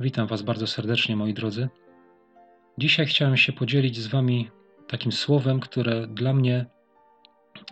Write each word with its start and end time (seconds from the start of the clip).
Witam 0.00 0.26
Was 0.26 0.42
bardzo 0.42 0.66
serdecznie, 0.66 1.16
moi 1.16 1.34
drodzy. 1.34 1.68
Dzisiaj 2.78 3.06
chciałem 3.06 3.36
się 3.36 3.52
podzielić 3.52 3.96
z 3.96 4.06
Wami 4.06 4.50
takim 4.88 5.12
słowem, 5.12 5.60
które 5.60 6.06
dla 6.06 6.32
mnie 6.32 6.66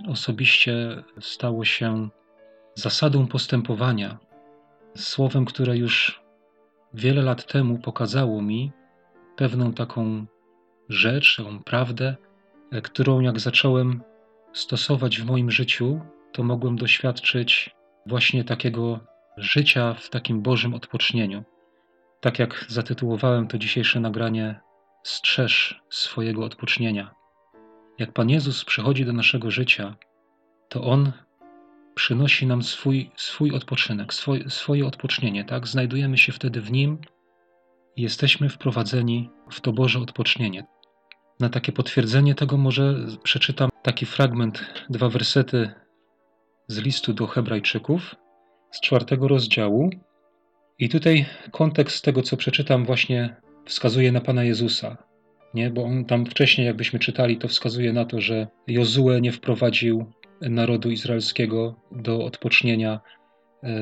osobiście 0.09 1.03
stało 1.21 1.65
się 1.65 2.09
zasadą 2.75 3.27
postępowania. 3.27 4.19
Słowem, 4.97 5.45
które 5.45 5.77
już 5.77 6.23
wiele 6.95 7.23
lat 7.23 7.47
temu 7.53 7.79
pokazało 7.79 8.43
mi 8.43 8.73
pewną 9.37 9.73
taką 9.73 10.27
rzecz, 10.89 11.37
taką 11.37 11.63
prawdę, 11.63 12.17
którą 12.83 13.21
jak 13.21 13.41
zacząłem 13.41 14.03
stosować 14.53 15.21
w 15.21 15.27
moim 15.27 15.51
życiu, 15.51 16.01
to 16.33 16.43
mogłem 16.43 16.77
doświadczyć 16.77 17.71
właśnie 18.07 18.45
takiego 18.45 19.01
życia 19.37 19.95
w 19.95 20.11
takim 20.11 20.43
Bożym 20.43 20.75
odpocznieniu. 20.75 21.45
Tak 22.23 22.39
jak 22.39 22.65
zatytułowałem 22.69 23.49
to 23.49 23.59
dzisiejsze 23.59 24.01
nagranie, 24.01 24.61
strzeż 25.03 25.83
swojego 25.91 26.45
odpocznienia. 26.45 27.15
Jak 27.99 28.13
Pan 28.13 28.31
Jezus 28.31 28.65
przychodzi 28.65 29.05
do 29.05 29.13
naszego 29.13 29.51
życia, 29.51 29.97
to 30.69 30.83
On 30.83 31.13
przynosi 31.95 32.47
nam 32.47 32.63
swój, 32.63 33.11
swój 33.17 33.53
odpoczynek, 33.53 34.15
swoje, 34.15 34.51
swoje 34.51 34.87
odpocznienie, 34.87 35.45
tak? 35.45 35.67
Znajdujemy 35.67 36.19
się 36.19 36.33
wtedy 36.33 36.61
w 36.61 36.73
Nim 36.73 36.99
i 37.97 38.03
jesteśmy 38.03 38.49
wprowadzeni 38.49 39.31
w 39.51 39.61
to 39.61 39.73
Boże 39.73 39.99
odpocznienie. 39.99 40.67
Na 41.41 41.49
takie 41.49 41.73
potwierdzenie 41.73 42.35
tego 42.35 42.57
może 42.57 42.95
przeczytam 43.23 43.71
taki 43.83 44.07
fragment, 44.07 44.65
dwa 44.91 45.09
wersety 45.09 45.71
z 46.67 46.79
listu 46.79 47.13
do 47.13 47.27
Hebrajczyków 47.27 48.15
z 48.71 48.81
czwartego 48.81 49.29
rozdziału. 49.29 49.91
I 50.83 50.89
tutaj 50.89 51.25
kontekst 51.51 52.05
tego, 52.05 52.23
co 52.23 52.37
przeczytam, 52.37 52.85
właśnie 52.85 53.37
wskazuje 53.65 54.13
na 54.13 54.21
Pana 54.21 54.45
Jezusa. 54.45 54.97
Nie? 55.55 55.71
Bo 55.71 55.85
on 55.85 56.05
tam 56.05 56.27
wcześniej, 56.27 56.67
jakbyśmy 56.67 56.99
czytali, 56.99 57.37
to 57.37 57.49
wskazuje 57.49 57.93
na 57.93 58.05
to, 58.05 58.21
że 58.21 58.47
Jozue 58.67 59.21
nie 59.21 59.33
wprowadził 59.33 60.13
narodu 60.41 60.91
izraelskiego 60.91 61.81
do 61.93 62.25
odpocznienia, 62.25 63.01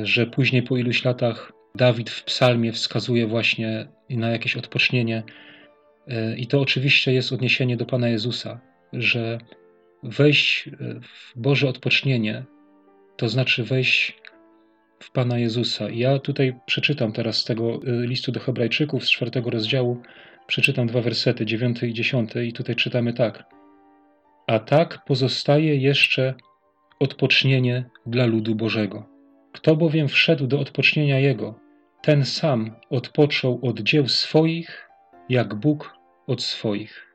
że 0.02 0.26
później 0.26 0.62
po 0.62 0.76
iluś 0.76 1.04
latach 1.04 1.52
Dawid 1.74 2.10
w 2.10 2.24
psalmie 2.24 2.72
wskazuje 2.72 3.26
właśnie 3.26 3.88
na 4.10 4.30
jakieś 4.30 4.56
odpocznienie. 4.56 5.22
I 6.36 6.46
to 6.46 6.60
oczywiście 6.60 7.12
jest 7.12 7.32
odniesienie 7.32 7.76
do 7.76 7.86
Pana 7.86 8.08
Jezusa, 8.08 8.60
że 8.92 9.38
wejść 10.02 10.70
w 11.02 11.40
Boże 11.40 11.68
odpocznienie 11.68 12.44
to 13.16 13.28
znaczy 13.28 13.64
wejść 13.64 14.19
w 15.02 15.10
Pana 15.10 15.38
Jezusa. 15.38 15.90
Ja 15.90 16.18
tutaj 16.18 16.54
przeczytam 16.66 17.12
teraz 17.12 17.36
z 17.36 17.44
tego 17.44 17.74
y, 17.74 18.06
listu 18.06 18.32
do 18.32 18.40
Hebrajczyków 18.40 19.04
z 19.04 19.10
czwartego 19.10 19.50
rozdziału, 19.50 20.02
przeczytam 20.46 20.86
dwa 20.86 21.00
wersety, 21.00 21.46
dziewiąty 21.46 21.88
i 21.88 21.94
dziesiąty, 21.94 22.46
i 22.46 22.52
tutaj 22.52 22.76
czytamy 22.76 23.12
tak. 23.12 23.44
A 24.46 24.58
tak 24.58 25.04
pozostaje 25.04 25.76
jeszcze 25.76 26.34
odpocznienie 27.00 27.84
dla 28.06 28.26
ludu 28.26 28.54
Bożego. 28.54 29.06
Kto 29.52 29.76
bowiem 29.76 30.08
wszedł 30.08 30.46
do 30.46 30.60
odpocznienia 30.60 31.18
Jego, 31.18 31.60
ten 32.02 32.24
sam 32.24 32.76
odpoczął 32.90 33.60
od 33.62 33.80
dzieł 33.80 34.08
swoich, 34.08 34.88
jak 35.28 35.54
Bóg 35.54 35.94
od 36.26 36.42
swoich. 36.42 37.06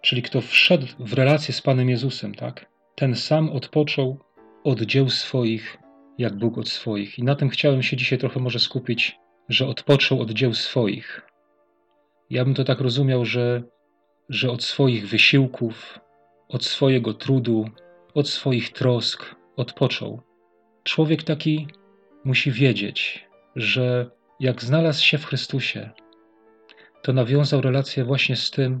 Czyli 0.00 0.22
kto 0.22 0.40
wszedł 0.40 0.86
w 0.98 1.12
relację 1.12 1.54
z 1.54 1.62
Panem 1.62 1.90
Jezusem, 1.90 2.34
tak? 2.34 2.66
Ten 2.94 3.14
sam 3.14 3.50
odpoczął 3.50 4.18
od 4.64 4.80
dzieł 4.80 5.10
swoich, 5.10 5.78
jak 6.20 6.36
Bóg 6.36 6.58
od 6.58 6.68
swoich. 6.68 7.18
I 7.18 7.22
na 7.22 7.34
tym 7.34 7.48
chciałem 7.48 7.82
się 7.82 7.96
dzisiaj 7.96 8.18
trochę 8.18 8.40
może 8.40 8.58
skupić, 8.58 9.16
że 9.48 9.66
odpoczął 9.66 10.20
od 10.20 10.30
dzieł 10.30 10.54
swoich. 10.54 11.22
Ja 12.30 12.44
bym 12.44 12.54
to 12.54 12.64
tak 12.64 12.80
rozumiał, 12.80 13.24
że, 13.24 13.62
że 14.28 14.50
od 14.50 14.62
swoich 14.62 15.08
wysiłków, 15.08 16.00
od 16.48 16.64
swojego 16.64 17.14
trudu, 17.14 17.68
od 18.14 18.28
swoich 18.28 18.72
trosk 18.72 19.34
odpoczął. 19.56 20.22
Człowiek 20.82 21.22
taki 21.22 21.66
musi 22.24 22.50
wiedzieć, 22.50 23.26
że 23.56 24.10
jak 24.40 24.62
znalazł 24.62 25.04
się 25.04 25.18
w 25.18 25.26
Chrystusie, 25.26 25.90
to 27.02 27.12
nawiązał 27.12 27.60
relację 27.60 28.04
właśnie 28.04 28.36
z 28.36 28.50
tym, 28.50 28.80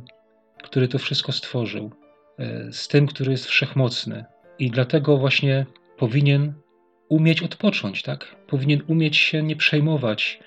który 0.62 0.88
to 0.88 0.98
wszystko 0.98 1.32
stworzył, 1.32 1.90
e, 2.38 2.72
z 2.72 2.88
tym, 2.88 3.06
który 3.06 3.30
jest 3.30 3.46
wszechmocny. 3.46 4.24
I 4.58 4.70
dlatego 4.70 5.18
właśnie 5.18 5.66
powinien 5.96 6.54
umieć 7.10 7.42
odpocząć, 7.42 8.02
tak? 8.02 8.36
Powinien 8.46 8.82
umieć 8.86 9.16
się 9.16 9.42
nie 9.42 9.56
przejmować 9.56 10.40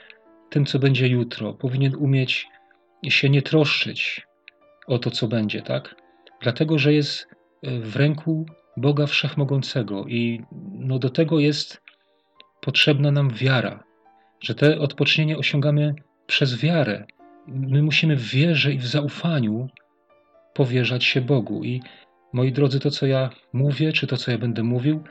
tym, 0.49 0.65
co 0.65 0.79
będzie 0.79 1.07
jutro. 1.07 1.53
Powinien 1.53 1.95
umieć 1.95 2.47
się 3.07 3.29
nie 3.29 3.41
troszczyć 3.41 4.27
o 4.87 4.99
to, 4.99 5.11
co 5.11 5.27
będzie, 5.27 5.61
tak? 5.61 5.95
Dlatego, 6.41 6.79
że 6.79 6.93
jest 6.93 7.27
e, 7.63 7.79
w 7.79 7.95
ręku 7.95 8.45
Boga 8.77 9.05
Wszechmogącego 9.07 10.05
i 10.07 10.43
no 10.71 10.99
do 10.99 11.09
tego 11.09 11.39
jest 11.39 11.81
potrzebna 12.61 13.11
nam 13.11 13.29
wiara, 13.29 13.83
że 14.39 14.55
te 14.55 14.79
odpocznienie 14.79 15.37
osiągamy 15.37 15.95
przez 16.27 16.61
wiarę. 16.61 17.05
My 17.47 17.83
musimy 17.83 18.15
w 18.15 18.29
wierze 18.29 18.73
i 18.73 18.77
w 18.77 18.87
zaufaniu 18.87 19.67
powierzać 20.53 21.03
się 21.03 21.21
Bogu. 21.21 21.63
I 21.63 21.81
moi 22.33 22.51
drodzy, 22.51 22.79
to 22.79 22.91
co 22.91 23.05
ja 23.05 23.29
mówię, 23.53 23.93
czy 23.93 24.07
to 24.07 24.17
co 24.17 24.31
ja 24.31 24.37
będę 24.37 24.63
mówił, 24.63 25.03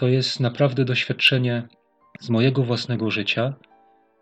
to 0.00 0.08
jest 0.08 0.40
naprawdę 0.40 0.84
doświadczenie 0.84 1.68
z 2.20 2.30
mojego 2.30 2.62
własnego 2.62 3.10
życia. 3.10 3.54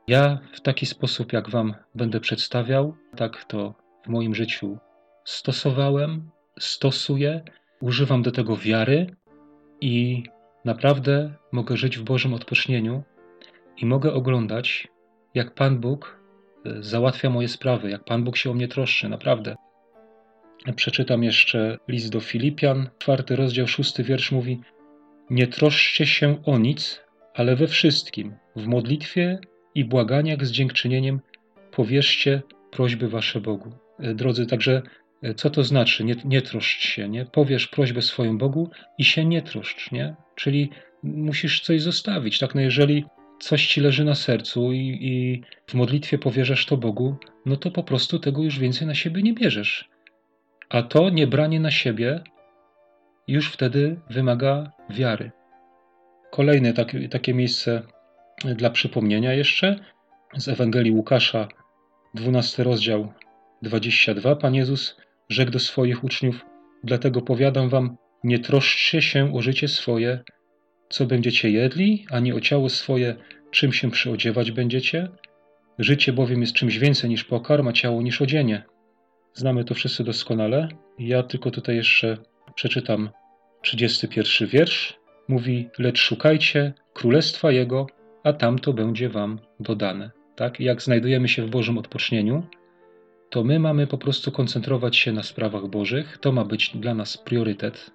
Ja 0.08 0.38
w 0.52 0.60
taki 0.60 0.86
sposób, 0.86 1.32
jak 1.32 1.50
Wam 1.50 1.74
będę 1.94 2.20
przedstawiał, 2.20 2.96
tak 3.16 3.44
to 3.44 3.74
w 4.04 4.08
moim 4.08 4.34
życiu 4.34 4.78
stosowałem, 5.24 6.30
stosuję, 6.58 7.42
używam 7.80 8.22
do 8.22 8.32
tego 8.32 8.56
wiary 8.56 9.16
i 9.80 10.22
naprawdę 10.64 11.34
mogę 11.52 11.76
żyć 11.76 11.98
w 11.98 12.02
Bożym 12.02 12.34
odpocznieniu 12.34 13.02
i 13.76 13.86
mogę 13.86 14.12
oglądać, 14.12 14.88
jak 15.34 15.54
Pan 15.54 15.78
Bóg 15.80 16.20
e, 16.66 16.82
załatwia 16.82 17.30
moje 17.30 17.48
sprawy, 17.48 17.90
jak 17.90 18.04
Pan 18.04 18.24
Bóg 18.24 18.36
się 18.36 18.50
o 18.50 18.54
mnie 18.54 18.68
troszczy, 18.68 19.08
naprawdę. 19.08 19.56
Przeczytam 20.76 21.24
jeszcze 21.24 21.78
list 21.88 22.12
do 22.12 22.20
Filipian, 22.20 22.88
czwarty 22.98 23.36
rozdział, 23.36 23.66
szósty 23.66 24.04
wiersz 24.04 24.32
mówi: 24.32 24.60
nie 25.30 25.46
troszczcie 25.46 26.06
się 26.06 26.42
o 26.44 26.58
nic, 26.58 27.00
ale 27.34 27.56
we 27.56 27.66
wszystkim, 27.66 28.34
w 28.56 28.66
modlitwie 28.66 29.38
i 29.74 29.84
błaganiach 29.84 30.46
z 30.46 30.50
dziękczynieniem 30.50 31.20
powierzcie 31.70 32.42
prośby 32.70 33.08
wasze 33.08 33.40
Bogu. 33.40 33.72
E, 33.98 34.14
drodzy, 34.14 34.46
także 34.46 34.82
e, 35.22 35.34
co 35.34 35.50
to 35.50 35.64
znaczy? 35.64 36.04
Nie, 36.04 36.16
nie 36.24 36.42
troszcz 36.42 36.80
się, 36.80 37.08
nie? 37.08 37.24
Powiesz 37.24 37.66
prośbę 37.68 38.02
swoim 38.02 38.38
Bogu 38.38 38.70
i 38.98 39.04
się 39.04 39.24
nie 39.24 39.42
troszcz, 39.42 39.92
nie? 39.92 40.14
Czyli 40.34 40.70
musisz 41.02 41.60
coś 41.60 41.82
zostawić, 41.82 42.38
tak? 42.38 42.54
No 42.54 42.60
jeżeli 42.60 43.04
coś 43.40 43.66
ci 43.66 43.80
leży 43.80 44.04
na 44.04 44.14
sercu 44.14 44.72
i, 44.72 44.98
i 45.00 45.42
w 45.66 45.74
modlitwie 45.74 46.18
powierzasz 46.18 46.66
to 46.66 46.76
Bogu, 46.76 47.16
no 47.46 47.56
to 47.56 47.70
po 47.70 47.82
prostu 47.82 48.18
tego 48.18 48.42
już 48.42 48.58
więcej 48.58 48.86
na 48.86 48.94
siebie 48.94 49.22
nie 49.22 49.34
bierzesz. 49.34 49.88
A 50.68 50.82
to 50.82 51.10
niebranie 51.10 51.60
na 51.60 51.70
siebie 51.70 52.20
już 53.28 53.52
wtedy 53.52 54.00
wymaga 54.10 54.72
wiary. 54.90 55.30
Kolejne 56.30 56.72
takie, 56.72 57.08
takie 57.08 57.34
miejsce 57.34 57.82
dla 58.44 58.70
przypomnienia 58.70 59.32
jeszcze 59.32 59.76
z 60.36 60.48
Ewangelii 60.48 60.92
Łukasza, 60.92 61.48
12 62.14 62.64
rozdział 62.64 63.12
22. 63.62 64.36
Pan 64.36 64.54
Jezus 64.54 64.96
rzekł 65.28 65.52
do 65.52 65.58
swoich 65.58 66.04
uczniów: 66.04 66.44
Dlatego 66.84 67.22
powiadam 67.22 67.68
wam, 67.68 67.96
nie 68.24 68.38
troszczcie 68.38 69.02
się 69.02 69.34
o 69.34 69.42
życie 69.42 69.68
swoje, 69.68 70.20
co 70.88 71.06
będziecie 71.06 71.50
jedli, 71.50 72.06
ani 72.10 72.32
o 72.32 72.40
ciało 72.40 72.68
swoje, 72.68 73.16
czym 73.50 73.72
się 73.72 73.90
przyodziewać 73.90 74.52
będziecie. 74.52 75.08
Życie 75.78 76.12
bowiem 76.12 76.40
jest 76.40 76.52
czymś 76.52 76.78
więcej 76.78 77.10
niż 77.10 77.24
pokarm, 77.24 77.68
a 77.68 77.72
ciało 77.72 78.02
niż 78.02 78.22
odzienie. 78.22 78.62
Znamy 79.34 79.64
to 79.64 79.74
wszyscy 79.74 80.04
doskonale. 80.04 80.68
Ja 80.98 81.22
tylko 81.22 81.50
tutaj 81.50 81.76
jeszcze 81.76 82.16
przeczytam 82.54 83.10
31 83.62 84.48
wiersz. 84.48 84.98
Mówi, 85.28 85.68
lecz 85.78 86.00
szukajcie 86.00 86.72
królestwa 86.94 87.52
Jego, 87.52 87.86
a 88.24 88.32
tamto 88.32 88.72
będzie 88.72 89.08
wam 89.08 89.38
dodane. 89.60 90.10
Tak? 90.36 90.60
Jak 90.60 90.82
znajdujemy 90.82 91.28
się 91.28 91.46
w 91.46 91.50
Bożym 91.50 91.78
odpocznieniu, 91.78 92.42
to 93.30 93.44
my 93.44 93.58
mamy 93.58 93.86
po 93.86 93.98
prostu 93.98 94.32
koncentrować 94.32 94.96
się 94.96 95.12
na 95.12 95.22
sprawach 95.22 95.66
Bożych. 95.66 96.18
To 96.20 96.32
ma 96.32 96.44
być 96.44 96.76
dla 96.76 96.94
nas 96.94 97.16
priorytet. 97.16 97.90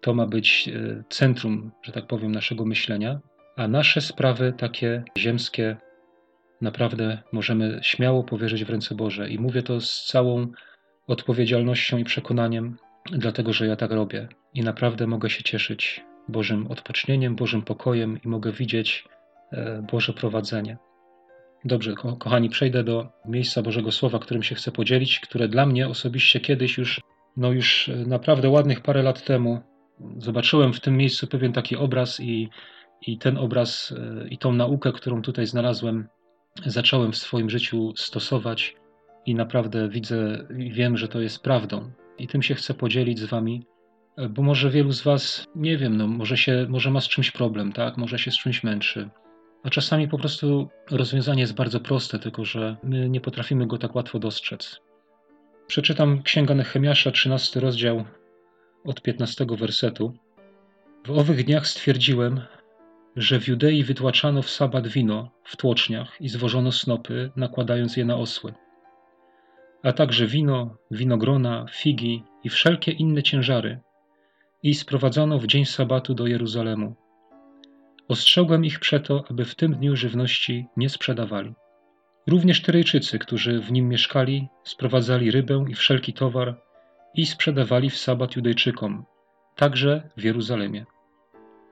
To 0.00 0.14
ma 0.14 0.26
być 0.26 0.68
e, 0.68 1.02
centrum, 1.08 1.72
że 1.82 1.92
tak 1.92 2.06
powiem, 2.06 2.32
naszego 2.32 2.64
myślenia, 2.64 3.20
a 3.56 3.68
nasze 3.68 4.00
sprawy 4.00 4.54
takie 4.58 5.04
ziemskie 5.18 5.76
naprawdę 6.60 7.18
możemy 7.32 7.78
śmiało 7.82 8.24
powierzyć 8.24 8.64
w 8.64 8.70
ręce 8.70 8.94
Boże. 8.94 9.28
I 9.28 9.38
mówię 9.38 9.62
to 9.62 9.80
z 9.80 10.04
całą 10.06 10.52
odpowiedzialnością 11.06 11.98
i 11.98 12.04
przekonaniem, 12.04 12.76
dlatego 13.12 13.52
że 13.52 13.66
ja 13.66 13.76
tak 13.76 13.90
robię 13.90 14.28
i 14.54 14.60
naprawdę 14.60 15.06
mogę 15.06 15.30
się 15.30 15.42
cieszyć 15.42 16.04
Bożym 16.28 16.66
odpocznieniem, 16.66 17.36
Bożym 17.36 17.62
pokojem 17.62 18.20
i 18.24 18.28
mogę 18.28 18.52
widzieć 18.52 19.04
e, 19.52 19.86
Boże 19.92 20.12
prowadzenie. 20.12 20.76
Dobrze, 21.64 21.94
ko 21.94 22.16
kochani, 22.16 22.48
przejdę 22.50 22.84
do 22.84 23.08
miejsca 23.24 23.62
Bożego 23.62 23.92
Słowa, 23.92 24.18
którym 24.18 24.42
się 24.42 24.54
chcę 24.54 24.72
podzielić, 24.72 25.20
które 25.20 25.48
dla 25.48 25.66
mnie 25.66 25.88
osobiście 25.88 26.40
kiedyś 26.40 26.78
już, 26.78 27.00
no 27.36 27.52
już 27.52 27.88
e, 27.88 27.96
naprawdę 27.96 28.48
ładnych 28.48 28.80
parę 28.80 29.02
lat 29.02 29.24
temu, 29.24 29.60
zobaczyłem 30.18 30.72
w 30.72 30.80
tym 30.80 30.96
miejscu 30.96 31.26
pewien 31.26 31.52
taki 31.52 31.76
obraz 31.76 32.20
i, 32.20 32.48
i 33.06 33.18
ten 33.18 33.38
obraz 33.38 33.94
e, 33.96 34.28
i 34.28 34.38
tą 34.38 34.52
naukę, 34.52 34.92
którą 34.92 35.22
tutaj 35.22 35.46
znalazłem, 35.46 36.08
zacząłem 36.66 37.12
w 37.12 37.16
swoim 37.16 37.50
życiu 37.50 37.92
stosować 37.96 38.76
i 39.26 39.34
naprawdę 39.34 39.88
widzę 39.88 40.46
i 40.58 40.72
wiem, 40.72 40.96
że 40.96 41.08
to 41.08 41.20
jest 41.20 41.42
prawdą. 41.42 41.90
I 42.18 42.26
tym 42.26 42.42
się 42.42 42.54
chcę 42.54 42.74
podzielić 42.74 43.18
z 43.18 43.24
wami, 43.24 43.66
e, 44.16 44.28
bo 44.28 44.42
może 44.42 44.70
wielu 44.70 44.92
z 44.92 45.02
was, 45.02 45.44
nie 45.54 45.78
wiem, 45.78 45.96
no 45.96 46.06
może, 46.06 46.36
się, 46.36 46.66
może 46.68 46.90
ma 46.90 47.00
z 47.00 47.08
czymś 47.08 47.30
problem, 47.30 47.72
tak? 47.72 47.96
Może 47.96 48.18
się 48.18 48.30
z 48.30 48.38
czymś 48.38 48.64
męczy 48.64 49.10
a 49.66 49.70
czasami 49.70 50.08
po 50.08 50.18
prostu 50.18 50.68
rozwiązanie 50.90 51.40
jest 51.40 51.54
bardzo 51.54 51.80
proste, 51.80 52.18
tylko 52.18 52.44
że 52.44 52.76
my 52.82 53.08
nie 53.08 53.20
potrafimy 53.20 53.66
go 53.66 53.78
tak 53.78 53.94
łatwo 53.94 54.18
dostrzec. 54.18 54.80
Przeczytam 55.66 56.22
Księga 56.22 56.54
Nehemiasza, 56.54 57.10
13 57.10 57.60
rozdział 57.60 58.04
od 58.84 59.02
15 59.02 59.46
wersetu. 59.58 60.14
W 61.06 61.10
owych 61.10 61.44
dniach 61.44 61.66
stwierdziłem, 61.66 62.40
że 63.16 63.40
w 63.40 63.48
Judei 63.48 63.84
wytłaczano 63.84 64.42
w 64.42 64.50
sabat 64.50 64.88
wino 64.88 65.30
w 65.44 65.56
tłoczniach 65.56 66.20
i 66.20 66.28
zwożono 66.28 66.72
snopy, 66.72 67.30
nakładając 67.36 67.96
je 67.96 68.04
na 68.04 68.16
osły. 68.16 68.54
A 69.86 69.92
także 69.92 70.26
wino, 70.26 70.76
winogrona, 70.90 71.66
figi 71.70 72.22
i 72.44 72.48
wszelkie 72.48 72.92
inne 72.92 73.22
ciężary. 73.22 73.80
I 74.62 74.74
sprowadzono 74.74 75.38
w 75.38 75.46
dzień 75.46 75.64
sabatu 75.64 76.14
do 76.14 76.26
Jeruzalemu 76.26 76.96
Ostrzegłem 78.08 78.64
ich 78.64 78.80
przeto, 78.80 79.24
aby 79.30 79.44
w 79.44 79.54
tym 79.54 79.74
dniu 79.74 79.96
żywności 79.96 80.66
nie 80.76 80.88
sprzedawali. 80.88 81.54
Również 82.26 82.62
Tyrejczycy, 82.62 83.18
którzy 83.18 83.60
w 83.60 83.72
nim 83.72 83.88
mieszkali, 83.88 84.48
sprowadzali 84.64 85.30
rybę 85.30 85.64
i 85.68 85.74
wszelki 85.74 86.12
towar 86.12 86.60
i 87.14 87.26
sprzedawali 87.26 87.90
w 87.90 87.96
sabat 87.96 88.36
Judejczykom, 88.36 89.04
także 89.56 90.10
w 90.16 90.24
Jeruzalemie. 90.24 90.84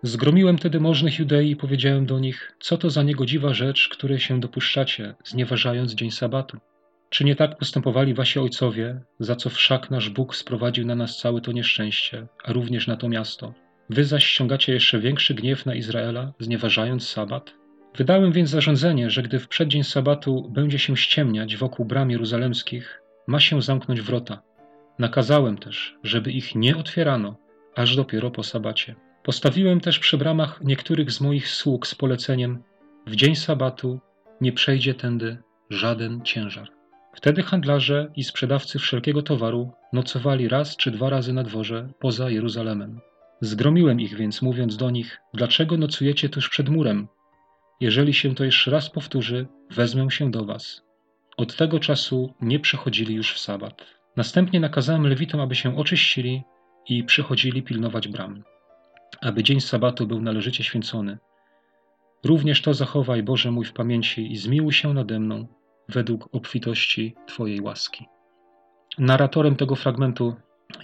Zgromiłem 0.03 0.59
tedy 0.59 0.81
możnych 0.81 1.19
Judei 1.19 1.51
i 1.51 1.57
powiedziałem 1.57 2.07
do 2.07 2.19
nich, 2.19 2.57
co 2.61 2.79
to 2.79 2.91
za 2.91 3.03
niegodziwa 3.03 3.55
rzecz, 3.55 3.89
której 3.89 4.19
się 4.19 4.41
dopuszczacie, 4.41 5.15
znieważając 5.25 5.95
dzień 5.95 6.11
sabatu. 6.11 6.59
Czy 7.15 7.25
nie 7.25 7.37
tak 7.37 7.59
postępowali 7.59 8.15
wasi 8.15 8.39
ojcowie, 8.39 9.01
za 9.19 9.37
co 9.37 9.51
wszak 9.51 9.91
nasz 9.91 10.11
Bóg 10.11 10.37
sprowadził 10.37 10.87
na 10.87 10.95
nas 10.95 11.19
całe 11.19 11.41
to 11.41 11.53
nieszczęście, 11.53 12.27
a 12.45 12.53
również 12.53 12.87
na 12.87 12.97
to 12.97 13.09
miasto? 13.09 13.55
Wy 13.91 14.05
zaś 14.05 14.25
ściągacie 14.25 14.73
jeszcze 14.73 14.99
większy 14.99 15.35
gniew 15.35 15.67
na 15.67 15.75
Izraela, 15.75 16.33
znieważając 16.39 17.09
sabat? 17.09 17.55
Wydałem 17.97 18.33
więc 18.33 18.51
zarządzenie, 18.51 19.11
że 19.11 19.23
gdy 19.23 19.39
w 19.39 19.49
przeddzień 19.49 19.85
sabatu 19.85 20.51
będzie 20.51 20.79
się 20.79 20.97
ściemniać 20.97 21.57
wokół 21.57 21.87
bram 21.87 22.11
jeruzalemskich, 22.11 23.03
ma 23.27 23.41
się 23.41 23.63
zamknąć 23.63 24.01
wrota. 24.01 24.43
Nakazałem 24.99 25.59
też, 25.59 25.97
żeby 26.03 26.33
ich 26.33 26.55
nie 26.55 26.77
otwierano, 26.77 27.37
aż 27.77 27.97
dopiero 27.97 28.31
po 28.31 28.43
sabacie. 28.43 28.95
Postawiłem 29.23 29.81
też 29.81 29.99
przy 29.99 30.19
bramach 30.19 30.61
niektórych 30.65 31.13
z 31.13 31.21
moich 31.21 31.49
sług 31.49 31.87
z 31.87 31.95
poleceniem: 31.95 32.63
W 33.07 33.17
dzień 33.17 33.37
sabatu 33.37 34.01
nie 34.41 34.53
przejdzie 34.53 34.95
tędy 34.95 35.39
żaden 35.71 36.23
ciężar. 36.23 36.84
Wtedy 37.15 37.43
handlarze 37.43 38.11
i 38.17 38.25
sprzedawcy 38.25 38.79
wszelkiego 38.79 39.23
towaru 39.23 39.73
nocowali 39.93 40.49
raz 40.49 40.77
czy 40.77 40.91
dwa 40.91 41.11
razy 41.11 41.33
na 41.33 41.43
dworze 41.43 41.89
poza 41.99 42.31
Jeruzalemem. 42.31 43.01
Zgromiłem 43.41 44.01
ich 44.01 44.17
więc, 44.17 44.43
mówiąc 44.43 44.77
do 44.77 44.91
nich: 44.91 45.21
Dlaczego 45.35 45.77
nocujecie 45.77 46.29
tuż 46.29 46.49
przed 46.49 46.69
murem? 46.69 47.09
Jeżeli 47.81 48.15
się 48.15 48.35
to 48.35 48.45
jeszcze 48.45 48.71
raz 48.71 48.91
powtórzy, 48.91 49.47
wezmę 49.71 50.11
się 50.11 50.31
do 50.31 50.45
was. 50.45 50.83
Od 51.37 51.57
tego 51.57 51.81
czasu 51.81 52.35
nie 52.41 52.61
przychodzili 52.61 53.15
już 53.15 53.35
w 53.35 53.39
sabat. 53.39 53.87
Następnie 54.17 54.61
nakazałem 54.61 55.07
lewitom, 55.07 55.41
aby 55.41 55.55
się 55.55 55.77
oczyścili 55.79 56.43
i 56.89 57.05
przychodzili 57.05 57.63
pilnować 57.63 58.09
bram, 58.09 58.45
aby 59.21 59.43
dzień 59.43 59.61
sabatu 59.61 60.07
był 60.07 60.21
należycie 60.21 60.65
święcony. 60.65 61.19
Również 62.25 62.63
to 62.63 62.75
zachowaj, 62.75 63.23
Boże 63.23 63.51
mój, 63.51 63.65
w 63.65 63.73
pamięci 63.73 64.33
i 64.33 64.37
zmiłuj 64.37 64.73
się 64.73 64.95
nade 64.95 65.21
mną 65.21 65.47
według 65.89 66.29
obfitości 66.33 67.15
Twojej 67.27 67.61
łaski. 67.61 68.07
Narratorem 68.99 69.57
tego 69.57 69.77
fragmentu 69.77 70.35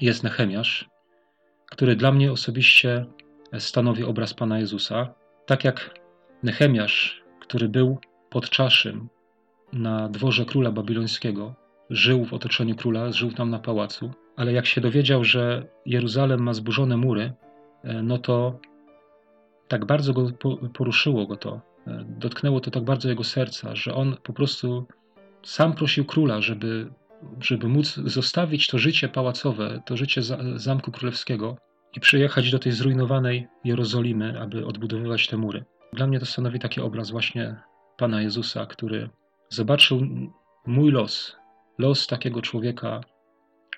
jest 0.01 0.23
Nehemiasz, 0.23 0.89
który 1.67 1.97
dla 1.97 2.13
mnie 2.13 2.33
osobiście 2.33 3.07
stanowi 3.59 4.05
obraz 4.05 4.35
Pana 4.35 4.59
Jezusa. 4.59 5.15
Tak 5.47 5.65
jak 5.65 6.01
Nehemiasz, 6.43 7.23
który 7.41 7.69
był 7.69 7.99
podczaszym 8.31 9.09
na 9.73 10.09
dworze 10.09 10.45
króla 10.45 10.73
babilońskiego, 10.73 11.55
żył 11.91 12.25
w 12.25 12.33
otoczeniu 12.33 12.77
króla, 12.77 13.13
żył 13.13 13.33
tam 13.33 13.51
na 13.51 13.59
pałacu, 13.59 14.11
ale 14.37 14.53
jak 14.53 14.67
się 14.67 14.81
dowiedział, 14.81 15.25
że 15.25 15.67
Jeruzalem 15.87 16.43
ma 16.43 16.55
zburzone 16.55 16.97
mury, 16.97 17.33
e, 17.85 18.03
no 18.03 18.19
to 18.19 18.59
tak 19.69 19.85
bardzo 19.85 20.13
go 20.13 20.31
poruszyło 20.75 21.27
go 21.27 21.37
to, 21.37 21.61
dotknęło 22.09 22.61
to 22.61 22.71
tak 22.71 22.85
bardzo 22.85 23.09
jego 23.09 23.25
serca, 23.25 23.77
że 23.77 23.95
on 23.95 24.17
po 24.23 24.33
prostu 24.33 24.87
sam 25.43 25.73
prosił 25.73 26.05
króla, 26.05 26.41
żeby 26.41 26.91
żeby 27.41 27.69
móc 27.69 27.95
zostawić 28.05 28.67
to 28.67 28.79
życie 28.79 29.09
pałacowe, 29.09 29.83
to 29.87 29.97
życie 29.97 30.23
Zamku 30.55 30.93
Królewskiego 30.93 31.57
i 31.97 32.01
przyjechać 32.01 32.51
do 32.51 32.59
tej 32.59 32.73
zrujnowanej 32.73 33.47
Jerozolimy, 33.65 34.41
aby 34.41 34.67
odbudowywać 34.67 35.27
te 35.29 35.37
mury. 35.37 35.65
Dla 35.93 36.07
mnie 36.07 36.21
to 36.21 36.27
stanowi 36.27 36.59
taki 36.59 36.81
obraz 36.81 37.11
właśnie 37.11 37.57
Pana 37.97 38.23
Jezusa, 38.23 38.67
który 38.67 39.11
zobaczył 39.49 40.01
mój 40.67 40.91
los, 40.91 41.37
los 41.79 42.07
takiego 42.07 42.43
człowieka 42.43 43.01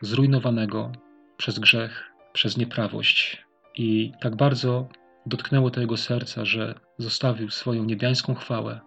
zrujnowanego 0.01 0.93
przez 1.37 1.59
grzech, 1.59 2.13
przez 2.33 2.57
nieprawość. 2.57 3.45
I 3.77 4.13
tak 4.21 4.37
bardzo 4.37 4.89
dotknęło 5.27 5.71
to 5.71 5.81
jego 5.81 5.97
serca, 5.97 6.45
że 6.45 6.75
zostawił 6.99 7.51
swoją 7.51 7.85
niebiańską 7.85 8.35
chwałę 8.35 8.81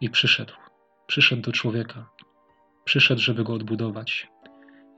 i 0.00 0.10
przyszedł. 0.10 0.52
Przyszedł 1.06 1.42
do 1.42 1.52
człowieka, 1.52 2.10
przyszedł, 2.84 3.20
żeby 3.20 3.44
go 3.44 3.54
odbudować. 3.54 4.28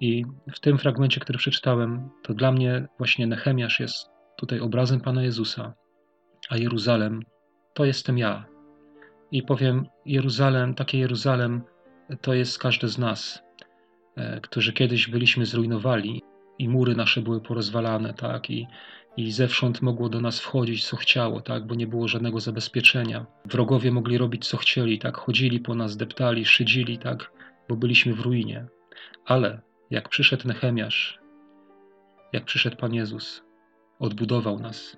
I 0.01 0.25
w 0.55 0.61
tym 0.61 0.79
fragmencie, 0.79 1.21
który 1.21 1.39
przeczytałem, 1.39 2.11
to 2.23 2.35
dla 2.35 2.53
mnie 2.53 2.89
właśnie 2.99 3.27
Nehemiasz 3.27 3.81
jest 3.81 4.11
tutaj 4.37 4.61
obrazem 4.61 5.01
Pana 5.01 5.23
Jezusa, 5.23 5.75
a 6.51 6.57
Jeruzalem 6.57 7.23
to 7.75 7.85
jestem 7.85 8.19
ja. 8.19 8.45
I 9.31 9.43
powiem, 9.43 9.87
Jeruzalem, 10.07 10.75
takie 10.75 10.99
Jeruzalem 10.99 11.63
to 12.21 12.35
jest 12.35 12.59
każdy 12.59 12.89
z 12.89 12.99
nas, 12.99 13.43
e, 14.17 14.41
którzy 14.41 14.73
kiedyś 14.73 15.09
byliśmy 15.09 15.47
zrujnowali 15.47 16.23
i 16.59 16.69
mury 16.69 16.95
nasze 16.95 17.23
były 17.23 17.41
porozwalane, 17.41 18.15
tak, 18.15 18.51
i, 18.51 18.67
i 19.17 19.33
zewsząd 19.33 19.83
mogło 19.83 20.09
do 20.09 20.21
nas 20.21 20.41
wchodzić, 20.41 20.87
co 20.87 20.97
chciało, 20.97 21.41
tak, 21.41 21.67
bo 21.67 21.75
nie 21.75 21.87
było 21.87 22.09
żadnego 22.09 22.41
zabezpieczenia. 22.41 23.27
Wrogowie 23.45 23.93
mogli 23.93 24.19
robić, 24.19 24.49
co 24.49 24.57
chcieli, 24.57 24.99
tak, 24.99 25.17
chodzili 25.17 25.61
po 25.61 25.75
nas, 25.75 25.97
deptali, 25.97 26.45
szydzili, 26.45 26.99
tak, 26.99 27.31
bo 27.69 27.77
byliśmy 27.77 28.15
w 28.15 28.21
ruinie. 28.21 28.67
Ale 29.25 29.61
jak 29.91 30.09
przyszedł 30.09 30.49
Nehemiasz, 30.49 31.19
jak 32.33 32.45
przyszedł 32.45 32.77
Pan 32.77 32.95
Jezus, 32.95 33.43
odbudował 33.99 34.59
nas. 34.59 34.97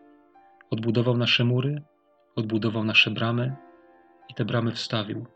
Odbudował 0.70 1.16
nasze 1.16 1.44
mury, 1.44 1.82
odbudował 2.36 2.84
nasze 2.84 3.10
bramy 3.10 3.56
i 4.28 4.34
te 4.34 4.44
bramy 4.44 4.72
wstawił. 4.72 5.26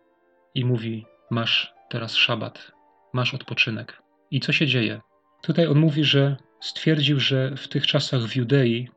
I 0.55 0.65
mówi: 0.65 1.07
Masz 1.31 1.75
teraz 1.89 2.15
szabat, 2.15 2.73
masz 3.13 3.35
odpoczynek. 3.35 4.03
I 4.31 4.41
co 4.41 4.53
się 4.53 4.67
dzieje? 4.67 5.01
Tutaj 5.43 5.67
on 5.67 5.79
mówi, 5.79 6.05
że 6.05 6.37
stwierdził, 6.63 7.21
że 7.21 7.57
w 7.57 7.69
tych 7.69 7.87
czasach 7.87 8.21
w 8.21 8.37
Judei 8.37 8.89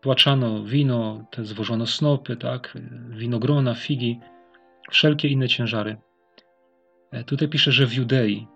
płaczano 0.00 0.64
wino, 0.64 1.26
te 1.30 1.44
zwożono 1.44 1.86
snopy, 1.86 2.36
tak, 2.36 2.78
winogrona, 3.08 3.74
figi, 3.74 4.20
wszelkie 4.90 5.28
inne 5.28 5.48
ciężary. 5.48 5.96
E, 7.10 7.24
tutaj 7.24 7.48
pisze, 7.48 7.72
że 7.72 7.86
w 7.86 7.94
Judei. 7.94 8.46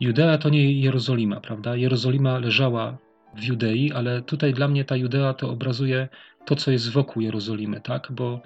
Judea 0.00 0.38
to 0.38 0.48
nie 0.48 0.80
Jerozolima, 0.80 1.40
prawda? 1.40 1.76
Jerozolima 1.76 2.38
leżała 2.38 2.98
w 3.36 3.44
Judei, 3.44 3.92
ale 3.92 4.22
tutaj 4.22 4.54
dla 4.54 4.68
mnie 4.68 4.84
ta 4.84 4.96
Judea 4.96 5.34
to 5.34 5.50
obrazuje 5.50 6.08
to, 6.46 6.56
co 6.56 6.70
jest 6.70 6.90
wokół 6.90 7.22
Jerozolimy, 7.22 7.80
tak? 7.80 8.08
Bo, 8.12 8.40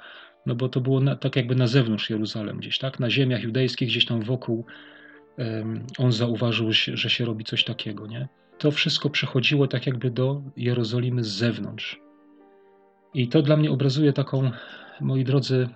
no 0.46 0.54
bo 0.54 0.68
to 0.68 0.80
było 0.80 1.00
na, 1.00 1.16
tak 1.16 1.36
jakby 1.36 1.54
na 1.54 1.66
zewnątrz 1.66 2.10
Jeruzalem 2.10 2.58
gdzieś, 2.58 2.78
tak? 2.78 3.00
Na 3.00 3.10
ziemiach 3.10 3.42
judejskich, 3.42 3.88
gdzieś 3.88 4.06
tam 4.06 4.22
wokół 4.22 4.66
um, 5.38 5.86
on 5.98 6.12
zauważył, 6.12 6.72
że 6.72 7.10
się 7.10 7.24
robi 7.24 7.44
coś 7.44 7.64
takiego, 7.64 8.06
nie? 8.06 8.28
To 8.58 8.70
wszystko 8.70 9.10
przechodziło 9.10 9.66
tak 9.66 9.86
jakby 9.86 10.10
do 10.10 10.42
Jerozolimy 10.56 11.24
z 11.24 11.28
zewnątrz. 11.28 12.00
I 13.14 13.28
to 13.28 13.42
dla 13.42 13.56
mnie 13.56 13.70
obrazuje 13.70 14.12
taką, 14.12 14.50
moi 15.00 15.24
drodzy, 15.24 15.68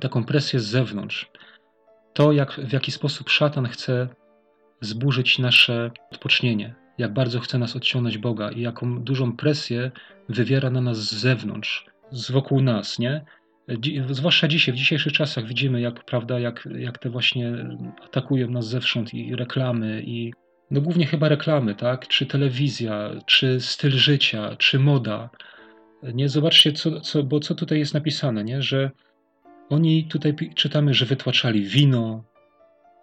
taką 0.00 0.24
presję 0.24 0.60
z 0.60 0.64
zewnątrz. 0.64 1.30
To, 2.12 2.32
jak, 2.32 2.52
w 2.52 2.72
jaki 2.72 2.92
sposób 2.92 3.30
szatan 3.30 3.66
chce 3.68 4.08
zburzyć 4.80 5.38
nasze 5.38 5.90
odpocznienie, 6.12 6.74
jak 6.98 7.12
bardzo 7.12 7.40
chce 7.40 7.58
nas 7.58 7.76
odciągnąć 7.76 8.18
Boga 8.18 8.50
i 8.50 8.60
jaką 8.60 9.02
dużą 9.02 9.36
presję 9.36 9.90
wywiera 10.28 10.70
na 10.70 10.80
nas 10.80 10.98
z 10.98 11.14
zewnątrz, 11.14 11.86
z 12.10 12.30
wokół 12.30 12.60
nas, 12.60 12.98
nie? 12.98 13.24
zwłaszcza 14.10 14.48
dzisiaj, 14.48 14.74
w 14.74 14.78
dzisiejszych 14.78 15.12
czasach 15.12 15.46
widzimy, 15.46 15.80
jak, 15.80 16.04
prawda, 16.04 16.38
jak, 16.38 16.68
jak 16.78 16.98
te 16.98 17.10
właśnie 17.10 17.54
atakują 18.04 18.50
nas 18.50 18.68
zewsząd 18.68 19.14
i 19.14 19.36
reklamy, 19.36 20.02
i 20.06 20.32
no 20.72 20.80
głównie 20.80 21.06
chyba 21.06 21.28
reklamy, 21.28 21.74
tak? 21.74 22.08
Czy 22.08 22.26
telewizja, 22.26 23.10
czy 23.26 23.60
styl 23.60 23.90
życia, 23.90 24.56
czy 24.56 24.78
moda. 24.78 25.30
Nie, 26.02 26.28
zobaczcie, 26.28 26.72
co, 26.72 27.00
co, 27.00 27.22
bo 27.22 27.40
co 27.40 27.54
tutaj 27.54 27.78
jest 27.78 27.94
napisane, 27.94 28.44
nie? 28.44 28.62
że 28.62 28.90
oni 29.70 30.04
tutaj 30.04 30.34
czytamy, 30.54 30.94
że 30.94 31.06
wytłaczali 31.06 31.64
wino, 31.64 32.24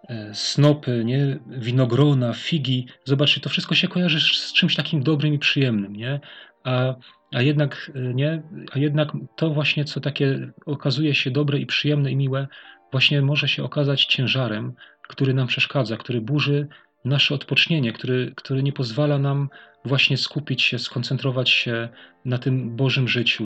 e, 0.08 0.34
snopy, 0.34 1.02
nie? 1.04 1.38
winogrona, 1.46 2.32
figi. 2.32 2.86
Zobaczcie, 3.04 3.40
to 3.40 3.48
wszystko 3.48 3.74
się 3.74 3.88
kojarzy 3.88 4.20
z 4.20 4.52
czymś 4.52 4.76
takim 4.76 5.02
dobrym 5.02 5.34
i 5.34 5.38
przyjemnym, 5.38 5.96
nie? 5.96 6.20
A, 6.64 6.94
a, 7.32 7.42
jednak, 7.42 7.92
e, 7.94 8.14
nie? 8.14 8.42
a 8.72 8.78
jednak 8.78 9.08
to 9.36 9.50
właśnie, 9.50 9.84
co 9.84 10.00
takie 10.00 10.52
okazuje 10.66 11.14
się 11.14 11.30
dobre 11.30 11.58
i 11.58 11.66
przyjemne 11.66 12.12
i 12.12 12.16
miłe, 12.16 12.48
właśnie 12.92 13.22
może 13.22 13.48
się 13.48 13.64
okazać 13.64 14.04
ciężarem, 14.04 14.72
który 15.08 15.34
nam 15.34 15.46
przeszkadza, 15.46 15.96
który 15.96 16.20
burzy 16.20 16.68
nasze 17.04 17.34
odpocznienie, 17.34 17.92
który, 17.92 18.32
który 18.36 18.62
nie 18.62 18.72
pozwala 18.72 19.18
nam 19.18 19.48
właśnie 19.84 20.16
skupić 20.16 20.62
się, 20.62 20.78
skoncentrować 20.78 21.50
się 21.50 21.88
na 22.24 22.38
tym 22.38 22.76
Bożym 22.76 23.08
życiu. 23.08 23.44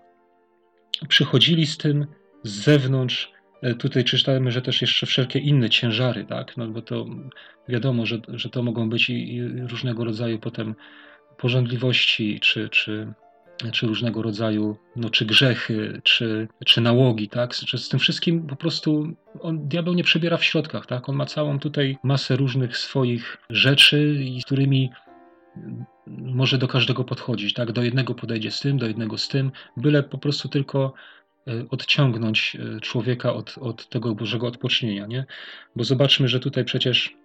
Przychodzili 1.08 1.66
z 1.66 1.78
tym 1.78 2.06
z 2.42 2.50
zewnątrz. 2.50 3.32
E, 3.62 3.74
tutaj 3.74 4.04
czytamy, 4.04 4.50
że 4.52 4.62
też 4.62 4.80
jeszcze 4.80 5.06
wszelkie 5.06 5.38
inne 5.38 5.70
ciężary, 5.70 6.24
tak? 6.24 6.56
No 6.56 6.68
bo 6.68 6.82
to 6.82 7.06
wiadomo, 7.68 8.06
że, 8.06 8.20
że 8.28 8.48
to 8.50 8.62
mogą 8.62 8.90
być 8.90 9.10
i, 9.10 9.34
i 9.34 9.42
różnego 9.66 10.04
rodzaju 10.04 10.38
potem 10.38 10.74
porządliwości, 11.38 12.40
czy, 12.40 12.68
czy, 12.68 13.12
czy 13.72 13.86
różnego 13.86 14.22
rodzaju, 14.22 14.76
no, 14.96 15.10
czy 15.10 15.26
grzechy, 15.26 16.00
czy, 16.02 16.48
czy 16.64 16.80
nałogi, 16.80 17.28
tak? 17.28 17.54
Czy 17.54 17.78
z 17.78 17.88
tym 17.88 18.00
wszystkim 18.00 18.46
po 18.46 18.56
prostu 18.56 19.06
on, 19.40 19.68
diabeł 19.68 19.94
nie 19.94 20.04
przebiera 20.04 20.36
w 20.36 20.44
środkach, 20.44 20.86
tak? 20.86 21.08
On 21.08 21.16
ma 21.16 21.26
całą 21.26 21.58
tutaj 21.58 21.98
masę 22.02 22.36
różnych 22.36 22.78
swoich 22.78 23.36
rzeczy, 23.50 24.14
i 24.24 24.40
z 24.40 24.44
którymi 24.44 24.90
może 26.06 26.58
do 26.58 26.68
każdego 26.68 27.04
podchodzić, 27.04 27.54
tak? 27.54 27.72
Do 27.72 27.82
jednego 27.82 28.14
podejdzie 28.14 28.50
z 28.50 28.60
tym, 28.60 28.78
do 28.78 28.86
jednego 28.86 29.18
z 29.18 29.28
tym, 29.28 29.52
byle 29.76 30.02
po 30.02 30.18
prostu 30.18 30.48
tylko 30.48 30.94
e, 31.46 31.66
odciągnąć 31.70 32.56
e, 32.56 32.80
człowieka 32.80 33.34
od, 33.34 33.58
od 33.58 33.88
tego 33.88 34.14
Bożego 34.14 34.46
odpocznienia, 34.46 35.06
nie? 35.06 35.26
Bo 35.76 35.84
zobaczmy, 35.84 36.28
że 36.28 36.40
tutaj 36.40 36.64
przecież 36.64 37.16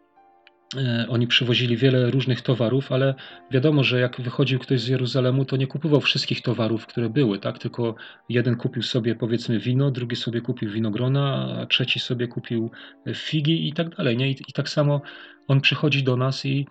oni 1.09 1.27
przywozili 1.27 1.77
wiele 1.77 2.11
różnych 2.11 2.41
towarów, 2.41 2.91
ale 2.91 3.15
wiadomo, 3.51 3.83
że 3.83 3.99
jak 3.99 4.21
wychodził 4.21 4.59
ktoś 4.59 4.81
z 4.81 4.87
Jeruzalemu, 4.87 5.45
to 5.45 5.57
nie 5.57 5.67
kupował 5.67 6.01
wszystkich 6.01 6.41
towarów, 6.41 6.87
które 6.87 7.09
były, 7.09 7.39
tak? 7.39 7.59
Tylko 7.59 7.95
jeden 8.29 8.55
kupił 8.55 8.83
sobie 8.83 9.15
powiedzmy 9.15 9.59
wino, 9.59 9.91
drugi 9.91 10.15
sobie 10.15 10.41
kupił 10.41 10.71
winogrona, 10.71 11.55
a 11.61 11.65
trzeci 11.65 11.99
sobie 11.99 12.27
kupił 12.27 12.71
figi 13.13 13.67
i 13.67 13.73
tak 13.73 13.95
dalej, 13.95 14.17
nie? 14.17 14.29
I, 14.29 14.35
i 14.47 14.53
tak 14.53 14.69
samo 14.69 15.01
on 15.47 15.61
przychodzi 15.61 16.03
do 16.03 16.17
nas 16.17 16.45
i 16.45 16.67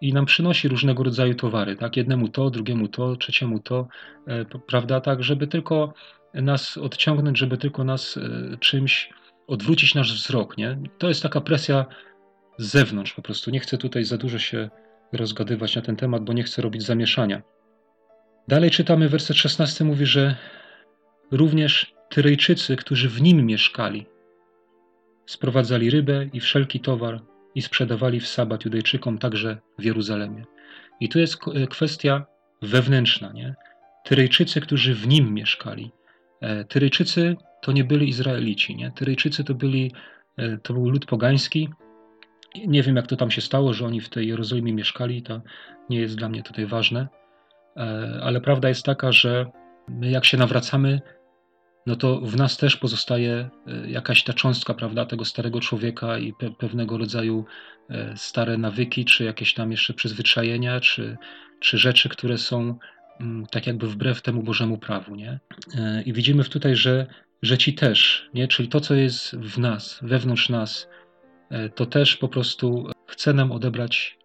i 0.00 0.12
nam 0.12 0.26
przynosi 0.26 0.68
różnego 0.68 1.02
rodzaju 1.02 1.34
towary, 1.34 1.76
tak? 1.76 1.96
Jednemu 1.96 2.28
to, 2.28 2.50
drugiemu 2.50 2.88
to, 2.88 3.16
trzeciemu 3.16 3.60
to, 3.60 3.88
e, 4.26 4.44
prawda? 4.44 5.00
Tak, 5.00 5.22
żeby 5.22 5.46
tylko 5.46 5.94
nas 6.34 6.76
odciągnąć, 6.76 7.38
żeby 7.38 7.58
tylko 7.58 7.84
nas 7.84 8.16
e, 8.16 8.56
czymś 8.56 9.10
odwrócić 9.46 9.94
nasz 9.94 10.14
wzrok, 10.14 10.56
nie? 10.58 10.78
To 10.98 11.08
jest 11.08 11.22
taka 11.22 11.40
presja 11.40 11.86
z 12.58 12.66
zewnątrz 12.66 13.12
po 13.12 13.22
prostu. 13.22 13.50
Nie 13.50 13.60
chcę 13.60 13.78
tutaj 13.78 14.04
za 14.04 14.16
dużo 14.16 14.38
się 14.38 14.70
rozgadywać 15.12 15.76
na 15.76 15.82
ten 15.82 15.96
temat, 15.96 16.24
bo 16.24 16.32
nie 16.32 16.42
chcę 16.42 16.62
robić 16.62 16.82
zamieszania. 16.82 17.42
Dalej 18.48 18.70
czytamy, 18.70 19.08
werset 19.08 19.36
16 19.36 19.84
mówi, 19.84 20.06
że 20.06 20.36
również 21.30 21.94
Tyrejczycy, 22.08 22.76
którzy 22.76 23.08
w 23.08 23.22
nim 23.22 23.46
mieszkali, 23.46 24.06
sprowadzali 25.26 25.90
rybę 25.90 26.26
i 26.32 26.40
wszelki 26.40 26.80
towar, 26.80 27.20
i 27.54 27.62
sprzedawali 27.62 28.20
w 28.20 28.26
sabat 28.26 28.64
Judejczykom 28.64 29.18
także 29.18 29.58
w 29.78 29.84
Jeruzalemie. 29.84 30.44
I 31.00 31.08
tu 31.08 31.18
jest 31.18 31.36
kwestia 31.70 32.26
wewnętrzna. 32.62 33.32
Nie? 33.32 33.54
Tyrejczycy, 34.04 34.60
którzy 34.60 34.94
w 34.94 35.08
nim 35.08 35.34
mieszkali. 35.34 35.90
E, 36.40 36.64
Tyrejczycy 36.64 37.36
to 37.62 37.72
nie 37.72 37.84
byli 37.84 38.08
Izraelici. 38.08 38.76
Nie? 38.76 38.90
Tyrejczycy 38.90 39.44
to, 39.44 39.54
byli, 39.54 39.92
e, 40.36 40.58
to 40.58 40.74
był 40.74 40.88
lud 40.88 41.06
pogański. 41.06 41.68
Nie 42.66 42.82
wiem, 42.82 42.96
jak 42.96 43.06
to 43.06 43.16
tam 43.16 43.30
się 43.30 43.40
stało, 43.40 43.72
że 43.72 43.86
oni 43.86 44.00
w 44.00 44.08
tej 44.08 44.28
Jerozolimie 44.28 44.72
mieszkali. 44.72 45.22
To 45.22 45.40
nie 45.90 45.98
jest 45.98 46.16
dla 46.16 46.28
mnie 46.28 46.42
tutaj 46.42 46.66
ważne. 46.66 47.08
Ale 48.22 48.40
prawda 48.40 48.68
jest 48.68 48.84
taka, 48.84 49.12
że 49.12 49.46
my 49.88 50.10
jak 50.10 50.24
się 50.24 50.36
nawracamy, 50.36 51.00
no 51.86 51.96
to 51.96 52.20
w 52.20 52.36
nas 52.36 52.56
też 52.56 52.76
pozostaje 52.76 53.50
e, 53.66 53.90
jakaś 53.90 54.24
ta 54.24 54.32
cząstka, 54.32 54.74
prawda, 54.74 55.06
tego 55.06 55.24
starego 55.24 55.60
człowieka 55.60 56.18
i 56.18 56.32
pe 56.32 56.50
pewnego 56.50 56.98
rodzaju 56.98 57.44
e, 57.90 58.16
stare 58.16 58.58
nawyki, 58.58 59.04
czy 59.04 59.24
jakieś 59.24 59.54
tam 59.54 59.70
jeszcze 59.70 59.94
przyzwyczajenia, 59.94 60.80
czy, 60.80 61.16
czy 61.60 61.78
rzeczy, 61.78 62.08
które 62.08 62.38
są 62.38 62.78
mm, 63.20 63.46
tak 63.46 63.66
jakby 63.66 63.88
wbrew 63.88 64.22
temu 64.22 64.42
Bożemu 64.42 64.78
prawu, 64.78 65.14
nie? 65.14 65.38
E, 65.78 66.02
I 66.02 66.12
widzimy 66.12 66.44
tutaj, 66.44 66.76
że, 66.76 67.06
że 67.42 67.58
ci 67.58 67.74
też, 67.74 68.28
nie? 68.34 68.48
Czyli 68.48 68.68
to, 68.68 68.80
co 68.80 68.94
jest 68.94 69.36
w 69.36 69.58
nas, 69.58 69.98
wewnątrz 70.02 70.48
nas, 70.48 70.88
to 71.74 71.86
też 71.86 72.16
po 72.16 72.28
prostu 72.28 72.86
chce 73.06 73.32
nam 73.32 73.52
odebrać 73.52 74.18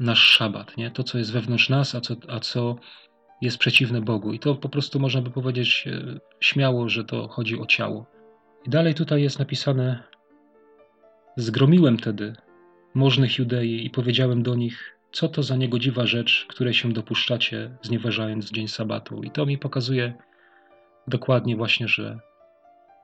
nasz 0.00 0.20
szabat, 0.20 0.76
nie? 0.76 0.90
To, 0.90 1.02
co 1.02 1.18
jest 1.18 1.32
wewnątrz 1.32 1.68
nas, 1.68 1.94
a 1.94 2.00
co, 2.00 2.16
a 2.28 2.40
co 2.40 2.76
jest 3.40 3.58
przeciwne 3.58 4.00
Bogu. 4.00 4.32
I 4.32 4.38
to 4.38 4.54
po 4.54 4.68
prostu 4.68 5.00
można 5.00 5.22
by 5.22 5.30
powiedzieć 5.30 5.84
e, 5.86 6.20
śmiało, 6.40 6.88
że 6.88 7.04
to 7.04 7.28
chodzi 7.28 7.60
o 7.60 7.66
ciało. 7.66 8.06
I 8.66 8.70
dalej 8.70 8.94
tutaj 8.94 9.22
jest 9.22 9.38
napisane: 9.38 10.02
Zgromiłem 11.36 11.96
tedy 11.96 12.36
możnych 12.94 13.38
Judei 13.38 13.86
i 13.86 13.90
powiedziałem 13.90 14.42
do 14.42 14.54
nich, 14.54 14.96
co 15.12 15.28
to 15.28 15.42
za 15.42 15.56
niegodziwa 15.56 16.06
rzecz, 16.06 16.46
której 16.48 16.74
się 16.74 16.92
dopuszczacie, 16.92 17.76
znieważając 17.82 18.50
dzień 18.50 18.68
sabatu. 18.68 19.22
I 19.22 19.30
to 19.30 19.46
mi 19.46 19.58
pokazuje 19.58 20.14
dokładnie 21.06 21.56
właśnie, 21.56 21.88
że 21.88 22.18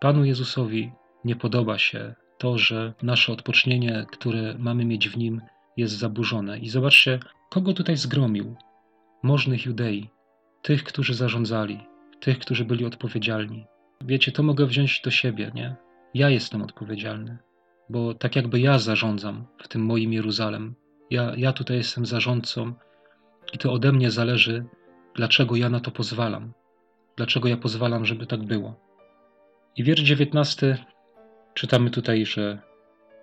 Panu 0.00 0.24
Jezusowi 0.24 0.92
nie 1.24 1.36
podoba 1.36 1.78
się 1.78 2.14
to, 2.42 2.58
że 2.58 2.92
nasze 3.02 3.32
odpocznienie, 3.32 4.06
które 4.12 4.54
mamy 4.58 4.84
mieć 4.84 5.08
w 5.08 5.16
Nim, 5.16 5.40
jest 5.76 5.94
zaburzone. 5.94 6.58
I 6.58 6.68
zobaczcie, 6.68 7.20
kogo 7.50 7.72
tutaj 7.72 7.96
zgromił? 7.96 8.56
Możnych 9.22 9.66
Judei 9.66 10.10
tych, 10.62 10.84
którzy 10.84 11.14
zarządzali, 11.14 11.80
tych, 12.20 12.38
którzy 12.38 12.64
byli 12.64 12.84
odpowiedzialni. 12.84 13.66
Wiecie, 14.00 14.32
to 14.32 14.42
mogę 14.42 14.66
wziąć 14.66 15.00
do 15.04 15.10
siebie, 15.10 15.50
nie? 15.54 15.76
Ja 16.14 16.30
jestem 16.30 16.62
odpowiedzialny, 16.62 17.38
bo 17.88 18.14
tak 18.14 18.36
jakby 18.36 18.60
ja 18.60 18.78
zarządzam 18.78 19.46
w 19.58 19.68
tym 19.68 19.84
moim 19.84 20.12
Jeruzalem. 20.12 20.74
Ja, 21.10 21.32
ja 21.36 21.52
tutaj 21.52 21.76
jestem 21.76 22.06
zarządcą 22.06 22.72
i 23.52 23.58
to 23.58 23.72
ode 23.72 23.92
mnie 23.92 24.10
zależy, 24.10 24.64
dlaczego 25.14 25.56
ja 25.56 25.68
na 25.68 25.80
to 25.80 25.90
pozwalam. 25.90 26.52
Dlaczego 27.16 27.48
ja 27.48 27.56
pozwalam, 27.56 28.04
żeby 28.04 28.26
tak 28.26 28.42
było. 28.42 28.80
I 29.76 29.84
wiersz 29.84 30.02
19 30.02 30.91
czytamy 31.54 31.90
tutaj, 31.90 32.26
że 32.26 32.58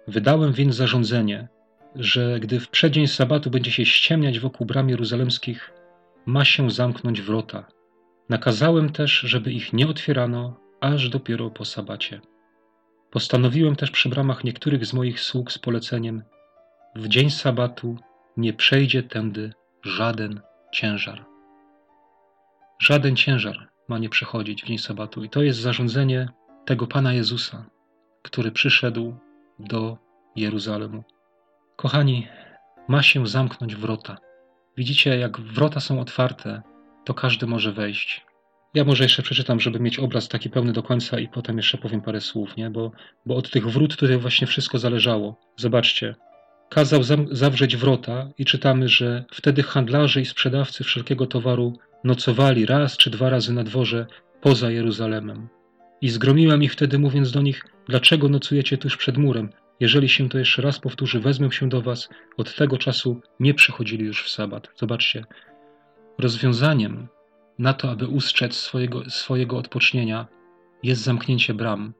wydałem 0.07 0.53
więc 0.53 0.75
zarządzenie, 0.75 1.47
że 1.95 2.39
gdy 2.39 2.59
w 2.59 2.69
przeddzień 2.69 3.07
sabatu 3.07 3.49
będzie 3.49 3.71
się 3.71 3.85
ściemniać 3.85 4.39
wokół 4.39 4.67
bram 4.67 4.89
jeruzalemskich, 4.89 5.73
ma 6.25 6.45
się 6.45 6.71
zamknąć 6.71 7.21
wrota. 7.21 7.65
Nakazałem 8.29 8.91
też, 8.91 9.11
żeby 9.11 9.51
ich 9.51 9.73
nie 9.73 9.87
otwierano, 9.87 10.59
aż 10.81 11.09
dopiero 11.09 11.49
po 11.49 11.65
sabacie. 11.65 12.21
Postanowiłem 13.11 13.75
też 13.75 13.91
przy 13.91 14.09
bramach 14.09 14.43
niektórych 14.43 14.85
z 14.85 14.93
moich 14.93 15.19
sług 15.19 15.51
z 15.51 15.59
poleceniem: 15.59 16.23
W 16.95 17.07
dzień 17.07 17.29
sabatu 17.29 17.97
nie 18.37 18.53
przejdzie 18.53 19.03
tędy 19.03 19.53
żaden 19.83 20.41
ciężar. 20.71 21.25
Żaden 22.79 23.15
ciężar 23.15 23.69
ma 23.87 23.97
nie 23.97 24.09
przechodzić 24.09 24.63
w 24.63 24.67
dzień 24.67 24.77
sabatu, 24.77 25.23
i 25.23 25.29
to 25.29 25.41
jest 25.41 25.59
zarządzenie 25.59 26.29
tego 26.65 26.87
Pana 26.87 27.13
Jezusa, 27.13 27.65
który 28.21 28.51
przyszedł 28.51 29.15
do 29.59 29.97
Jeruzalemu. 30.35 31.03
Kochani, 31.75 32.27
ma 32.87 33.03
się 33.03 33.27
zamknąć 33.27 33.75
wrota. 33.75 34.17
Widzicie, 34.77 35.17
jak 35.17 35.41
wrota 35.41 35.79
są 35.79 35.99
otwarte, 35.99 36.61
to 37.05 37.13
każdy 37.13 37.47
może 37.47 37.71
wejść. 37.71 38.25
Ja 38.73 38.83
może 38.83 39.03
jeszcze 39.03 39.23
przeczytam, 39.23 39.59
żeby 39.59 39.79
mieć 39.79 39.99
obraz 39.99 40.27
taki 40.27 40.49
pełny 40.49 40.73
do 40.73 40.83
końca 40.83 41.19
i 41.19 41.27
potem 41.27 41.57
jeszcze 41.57 41.77
powiem 41.77 42.01
parę 42.01 42.21
słów, 42.21 42.57
nie? 42.57 42.69
Bo, 42.69 42.91
bo 43.25 43.35
od 43.35 43.49
tych 43.51 43.69
wrót 43.69 43.97
tutaj 43.97 44.17
właśnie 44.17 44.47
wszystko 44.47 44.77
zależało. 44.77 45.39
Zobaczcie. 45.57 46.15
Kazał 46.69 47.03
zawrzeć 47.31 47.77
wrota 47.77 48.29
i 48.37 48.45
czytamy, 48.45 48.87
że 48.87 49.25
wtedy 49.31 49.63
handlarze 49.63 50.21
i 50.21 50.25
sprzedawcy 50.25 50.83
wszelkiego 50.83 51.27
towaru 51.27 51.73
nocowali 52.03 52.65
raz 52.65 52.97
czy 52.97 53.09
dwa 53.09 53.29
razy 53.29 53.53
na 53.53 53.63
dworze 53.63 54.05
poza 54.41 54.71
Jeruzalemem. 54.71 55.47
I 56.01 56.09
zgromiłem 56.09 56.63
ich 56.63 56.73
wtedy, 56.73 56.99
mówiąc 56.99 57.31
do 57.31 57.41
nich, 57.41 57.65
dlaczego 57.87 58.29
nocujecie 58.29 58.77
tuż 58.77 58.97
przed 58.97 59.17
murem? 59.17 59.49
Jeżeli 59.79 60.09
się 60.09 60.29
to 60.29 60.37
jeszcze 60.37 60.61
raz 60.61 60.79
powtórzy, 60.79 61.19
wezmę 61.19 61.51
się 61.51 61.69
do 61.69 61.81
was. 61.81 62.09
Od 62.37 62.55
tego 62.55 62.77
czasu 62.77 63.21
nie 63.39 63.53
przychodzili 63.53 64.05
już 64.05 64.23
w 64.23 64.29
sabat. 64.29 64.67
Zobaczcie, 64.75 65.25
rozwiązaniem 66.17 67.07
na 67.59 67.73
to, 67.73 67.91
aby 67.91 68.07
ustrzec 68.07 68.55
swojego, 68.55 69.09
swojego 69.09 69.57
odpocznienia, 69.57 70.27
jest 70.83 71.01
zamknięcie 71.01 71.53
bram. 71.53 71.93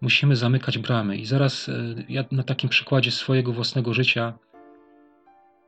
Musimy 0.00 0.36
zamykać 0.36 0.78
bramy. 0.78 1.16
I 1.16 1.26
zaraz 1.26 1.68
e, 1.68 1.94
ja 2.08 2.24
na 2.32 2.42
takim 2.42 2.70
przykładzie 2.70 3.10
swojego 3.10 3.52
własnego 3.52 3.94
życia 3.94 4.38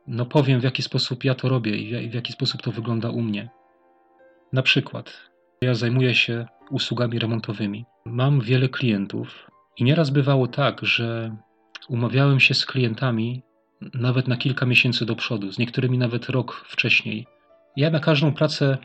no 0.07 0.25
powiem, 0.25 0.59
w 0.59 0.63
jaki 0.63 0.83
sposób 0.83 1.23
ja 1.23 1.35
to 1.35 1.49
robię 1.49 1.77
i 1.77 2.09
w 2.09 2.13
jaki 2.13 2.33
sposób 2.33 2.61
to 2.61 2.71
wygląda 2.71 3.09
u 3.09 3.21
mnie. 3.21 3.49
Na 4.53 4.61
przykład, 4.61 5.13
ja 5.61 5.73
zajmuję 5.73 6.15
się 6.15 6.45
usługami 6.71 7.19
remontowymi. 7.19 7.85
Mam 8.05 8.41
wiele 8.41 8.69
klientów 8.69 9.47
i 9.77 9.83
nieraz 9.83 10.09
bywało 10.09 10.47
tak, 10.47 10.85
że 10.85 11.35
umawiałem 11.89 12.39
się 12.39 12.53
z 12.53 12.65
klientami 12.65 13.43
nawet 13.93 14.27
na 14.27 14.37
kilka 14.37 14.65
miesięcy 14.65 15.05
do 15.05 15.15
przodu, 15.15 15.51
z 15.51 15.57
niektórymi 15.57 15.97
nawet 15.97 16.29
rok 16.29 16.65
wcześniej. 16.67 17.27
Ja 17.75 17.89
na 17.89 17.99
każdą 17.99 18.33
pracę 18.33 18.77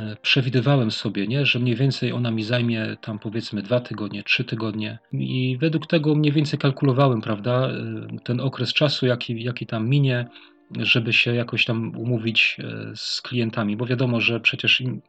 e, 0.00 0.16
przewidywałem 0.22 0.90
sobie, 0.90 1.26
nie, 1.26 1.46
że 1.46 1.58
mniej 1.58 1.76
więcej 1.76 2.12
ona 2.12 2.30
mi 2.30 2.42
zajmie 2.42 2.96
tam 3.00 3.18
powiedzmy 3.18 3.62
dwa 3.62 3.80
tygodnie, 3.80 4.22
trzy 4.22 4.44
tygodnie 4.44 4.98
i 5.12 5.58
według 5.60 5.86
tego 5.86 6.14
mniej 6.14 6.32
więcej 6.32 6.58
kalkulowałem, 6.58 7.20
prawda, 7.20 7.68
e, 7.68 8.18
ten 8.24 8.40
okres 8.40 8.72
czasu, 8.72 9.06
jaki, 9.06 9.42
jaki 9.42 9.66
tam 9.66 9.88
minie, 9.88 10.26
żeby 10.78 11.12
się 11.12 11.34
jakoś 11.34 11.64
tam 11.64 11.96
umówić 11.96 12.56
e, 12.58 12.96
z 12.96 13.22
klientami, 13.22 13.76
bo 13.76 13.86
wiadomo, 13.86 14.20
że 14.20 14.40
przecież 14.40 14.80
im 14.80 15.02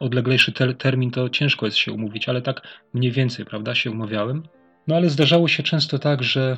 odleglejszy 0.00 0.52
ter 0.52 0.76
termin 0.76 1.10
to 1.10 1.28
ciężko 1.28 1.66
jest 1.66 1.78
się 1.78 1.92
umówić, 1.92 2.28
ale 2.28 2.42
tak 2.42 2.62
mniej 2.94 3.12
więcej, 3.12 3.44
prawda, 3.44 3.74
się 3.74 3.90
umawiałem. 3.90 4.42
No 4.86 4.96
ale 4.96 5.08
zdarzało 5.08 5.48
się 5.48 5.62
często 5.62 5.98
tak, 5.98 6.22
że 6.22 6.56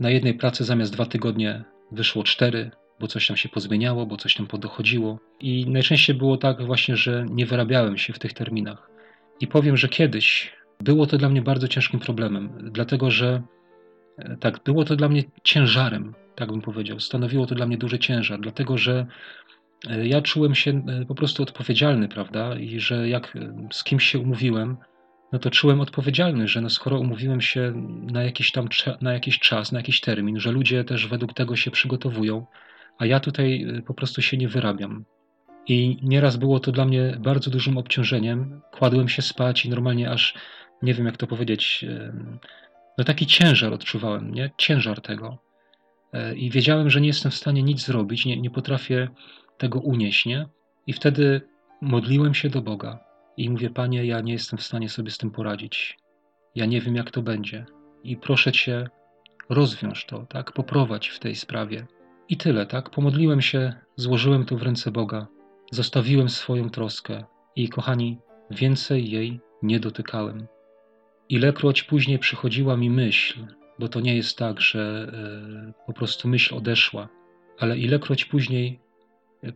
na 0.00 0.10
jednej 0.10 0.34
pracy 0.34 0.64
zamiast 0.64 0.92
dwa 0.92 1.06
tygodnie 1.06 1.64
wyszło 1.92 2.24
cztery, 2.24 2.70
bo 3.00 3.06
coś 3.06 3.26
tam 3.26 3.36
się 3.36 3.48
pozmieniało, 3.48 4.06
bo 4.06 4.16
coś 4.16 4.34
tam 4.34 4.46
podochodziło. 4.46 5.18
I 5.40 5.66
najczęściej 5.68 6.16
było 6.16 6.36
tak 6.36 6.66
właśnie, 6.66 6.96
że 6.96 7.26
nie 7.30 7.46
wyrabiałem 7.46 7.98
się 7.98 8.12
w 8.12 8.18
tych 8.18 8.32
terminach. 8.32 8.90
I 9.40 9.46
powiem, 9.46 9.76
że 9.76 9.88
kiedyś 9.88 10.52
było 10.80 11.06
to 11.06 11.18
dla 11.18 11.28
mnie 11.28 11.42
bardzo 11.42 11.68
ciężkim 11.68 12.00
problemem, 12.00 12.70
dlatego 12.72 13.10
że 13.10 13.42
e, 14.18 14.36
tak, 14.36 14.60
było 14.64 14.84
to 14.84 14.96
dla 14.96 15.08
mnie 15.08 15.22
ciężarem, 15.44 16.14
tak 16.40 16.50
bym 16.50 16.60
powiedział. 16.60 17.00
Stanowiło 17.00 17.46
to 17.46 17.54
dla 17.54 17.66
mnie 17.66 17.78
duży 17.78 17.98
ciężar, 17.98 18.40
dlatego 18.40 18.78
że 18.78 19.06
e, 19.90 20.06
ja 20.06 20.22
czułem 20.22 20.54
się 20.54 20.70
e, 20.70 21.04
po 21.06 21.14
prostu 21.14 21.42
odpowiedzialny, 21.42 22.08
prawda? 22.08 22.54
I 22.54 22.80
że 22.80 23.08
jak 23.08 23.38
z 23.72 23.84
kimś 23.84 24.04
się 24.04 24.18
umówiłem, 24.18 24.76
no 25.32 25.38
to 25.38 25.50
czułem 25.50 25.80
odpowiedzialny, 25.80 26.48
że 26.48 26.60
no 26.60 26.70
skoro 26.70 26.98
umówiłem 26.98 27.40
się 27.40 27.72
na 28.12 28.22
jakiś 28.22 28.52
tam 28.52 28.68
na 29.00 29.12
jakiś 29.12 29.38
czas, 29.38 29.72
na 29.72 29.78
jakiś 29.78 30.00
termin, 30.00 30.40
że 30.40 30.52
ludzie 30.52 30.84
też 30.84 31.06
według 31.06 31.34
tego 31.34 31.56
się 31.56 31.70
przygotowują, 31.70 32.46
a 32.98 33.06
ja 33.06 33.20
tutaj 33.20 33.66
po 33.86 33.94
prostu 33.94 34.22
się 34.22 34.36
nie 34.36 34.48
wyrabiam. 34.48 35.04
I 35.66 35.98
nieraz 36.02 36.36
było 36.36 36.60
to 36.60 36.72
dla 36.72 36.84
mnie 36.84 37.16
bardzo 37.18 37.50
dużym 37.50 37.78
obciążeniem. 37.78 38.60
Kładłem 38.72 39.08
się 39.08 39.22
spać 39.22 39.66
i 39.66 39.70
normalnie 39.70 40.10
aż 40.10 40.34
nie 40.82 40.94
wiem 40.94 41.06
jak 41.06 41.16
to 41.16 41.26
powiedzieć, 41.26 41.84
no 42.98 43.04
taki 43.04 43.26
ciężar 43.26 43.72
odczuwałem, 43.72 44.34
nie? 44.34 44.50
Ciężar 44.58 45.00
tego. 45.00 45.49
E, 46.12 46.36
I 46.36 46.50
wiedziałem, 46.50 46.90
że 46.90 47.00
nie 47.00 47.06
jestem 47.06 47.32
w 47.32 47.34
stanie 47.34 47.62
nic 47.62 47.84
zrobić, 47.86 48.26
nie, 48.26 48.40
nie 48.40 48.50
potrafię 48.50 49.08
tego 49.58 49.80
unieść, 49.80 50.26
nie? 50.26 50.48
I 50.86 50.92
wtedy 50.92 51.40
modliłem 51.80 52.34
się 52.34 52.48
do 52.48 52.62
Boga 52.62 52.98
i 53.36 53.50
mówię, 53.50 53.70
Panie, 53.70 54.04
ja 54.04 54.20
nie 54.20 54.32
jestem 54.32 54.58
w 54.58 54.62
stanie 54.62 54.88
sobie 54.88 55.10
z 55.10 55.18
tym 55.18 55.30
poradzić. 55.30 55.98
Ja 56.54 56.66
nie 56.66 56.80
wiem, 56.80 56.96
jak 56.96 57.10
to 57.10 57.22
będzie. 57.22 57.66
I 58.04 58.16
proszę 58.16 58.52
Cię, 58.52 58.88
rozwiąż 59.48 60.06
to, 60.06 60.26
tak? 60.26 60.52
Poprowadź 60.52 61.08
w 61.08 61.18
tej 61.18 61.36
sprawie. 61.36 61.86
I 62.28 62.36
tyle, 62.36 62.66
tak? 62.66 62.90
Pomodliłem 62.90 63.40
się, 63.40 63.72
złożyłem 63.96 64.44
to 64.44 64.56
w 64.56 64.62
ręce 64.62 64.90
Boga, 64.90 65.26
zostawiłem 65.70 66.28
swoją 66.28 66.70
troskę 66.70 67.24
i, 67.56 67.68
kochani, 67.68 68.18
więcej 68.50 69.10
jej 69.10 69.40
nie 69.62 69.80
dotykałem. 69.80 70.46
Ilekroć 71.28 71.82
później 71.82 72.18
przychodziła 72.18 72.76
mi 72.76 72.90
myśl, 72.90 73.46
bo 73.80 73.88
to 73.88 74.00
nie 74.00 74.16
jest 74.16 74.38
tak, 74.38 74.60
że 74.60 75.12
e, 75.68 75.72
po 75.86 75.92
prostu 75.92 76.28
myśl 76.28 76.54
odeszła, 76.54 77.08
ale 77.58 77.78
ilekroć 77.78 78.24
później 78.24 78.80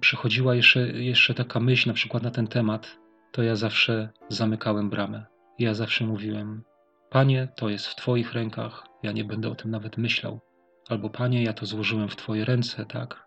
przychodziła 0.01 0.55
jeszcze, 0.55 0.81
jeszcze 0.81 1.35
taka 1.35 1.61
myśl, 1.61 1.88
na 1.88 1.94
przykład 1.94 2.22
na 2.22 2.31
ten 2.31 2.46
temat, 2.46 2.99
to 3.33 3.42
ja 3.42 3.57
zawsze 3.57 4.09
zamykałem 4.29 4.90
bramę. 4.90 5.25
Ja 5.59 5.75
zawsze 5.75 6.07
mówiłem: 6.07 6.62
Panie, 7.11 7.49
to 7.57 7.68
jest 7.68 7.87
w 7.87 7.94
Twoich 7.94 8.33
rękach, 8.33 8.87
ja 9.03 9.12
nie 9.12 9.25
będę 9.25 9.49
o 9.49 9.55
tym 9.55 9.70
nawet 9.70 9.96
myślał. 9.96 10.40
Albo 10.88 11.11
Panie, 11.11 11.42
ja 11.42 11.53
to 11.53 11.66
złożyłem 11.66 12.09
w 12.09 12.16
Twoje 12.16 12.44
ręce, 12.44 12.87
tak? 12.87 13.27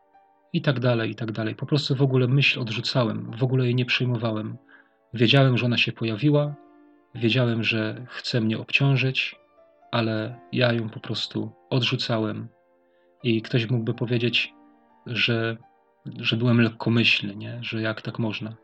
I 0.54 0.62
tak 0.62 0.80
dalej, 0.80 1.12
i 1.12 1.16
tak 1.16 1.32
dalej. 1.32 1.56
Po 1.56 1.66
prostu 1.66 1.96
w 1.96 2.02
ogóle 2.02 2.28
myśl 2.28 2.60
odrzucałem, 2.60 3.32
w 3.38 3.44
ogóle 3.44 3.66
jej 3.66 3.76
nie 3.76 3.86
przyjmowałem. 3.86 4.58
Wiedziałem, 5.14 5.58
że 5.58 5.66
ona 5.66 5.78
się 5.78 5.92
pojawiła, 5.92 6.56
wiedziałem, 7.16 7.64
że 7.64 8.06
chce 8.10 8.42
mnie 8.42 8.58
obciążyć, 8.58 9.36
ale 9.92 10.40
ja 10.52 10.74
ją 10.74 10.90
po 10.90 11.00
prostu 11.00 11.52
odrzucałem. 11.70 12.48
I 13.24 13.42
ktoś 13.42 13.70
mógłby 13.70 13.94
powiedzieć, 13.94 14.54
że, 15.06 15.58
że 16.06 16.38
byłem 16.38 16.62
lekkomyślny, 16.62 17.36
nie? 17.36 17.60
że 17.62 17.82
jak 17.82 18.02
tak 18.02 18.20
można. 18.20 18.56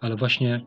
Ale 0.00 0.16
właśnie 0.16 0.60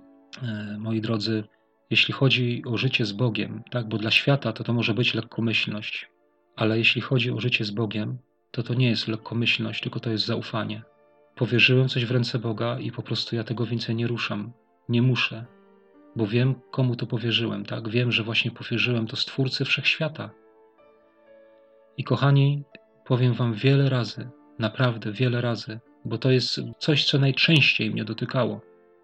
E, 0.43 0.77
moi 0.79 1.01
drodzy, 1.01 1.43
jeśli 1.89 2.13
chodzi 2.13 2.63
o 2.65 2.77
życie 2.77 3.05
z 3.05 3.11
Bogiem, 3.11 3.63
tak, 3.71 3.87
bo 3.87 3.97
dla 3.97 4.11
świata 4.11 4.53
to 4.53 4.63
to 4.63 4.73
może 4.73 4.93
być 4.93 5.13
lekkomyślność, 5.13 6.09
ale 6.55 6.77
jeśli 6.77 7.01
chodzi 7.01 7.31
o 7.31 7.39
życie 7.39 7.65
z 7.65 7.71
Bogiem, 7.71 8.17
to 8.51 8.63
to 8.63 8.73
nie 8.73 8.89
jest 8.89 9.07
lekkomyślność, 9.07 9.81
tylko 9.81 9.99
to 9.99 10.09
jest 10.09 10.25
zaufanie. 10.25 10.81
Powierzyłem 11.35 11.87
coś 11.87 12.05
w 12.05 12.11
ręce 12.11 12.39
Boga 12.39 12.79
i 12.79 12.91
po 12.91 13.01
prostu 13.01 13.35
ja 13.35 13.43
tego 13.43 13.65
więcej 13.65 13.95
nie 13.95 14.07
ruszam. 14.07 14.51
Nie 14.89 15.01
muszę, 15.01 15.45
bo 16.15 16.27
wiem, 16.27 16.55
komu 16.71 16.95
to 16.95 17.07
powierzyłem, 17.07 17.65
tak? 17.65 17.89
Wiem, 17.89 18.11
że 18.11 18.23
właśnie 18.23 18.51
powierzyłem 18.51 19.07
to 19.07 19.15
Stwórcy 19.15 19.65
Wszechświata. 19.65 20.29
I 21.97 22.03
kochani, 22.03 22.63
powiem 23.05 23.33
Wam 23.33 23.53
wiele 23.53 23.89
razy, 23.89 24.29
naprawdę 24.59 25.11
wiele 25.11 25.41
razy, 25.41 25.79
bo 26.05 26.17
to 26.17 26.31
jest 26.31 26.61
coś, 26.79 27.05
co 27.05 27.19
najczęściej 27.19 27.91
mnie 27.91 28.05
dotykało. 28.05 28.61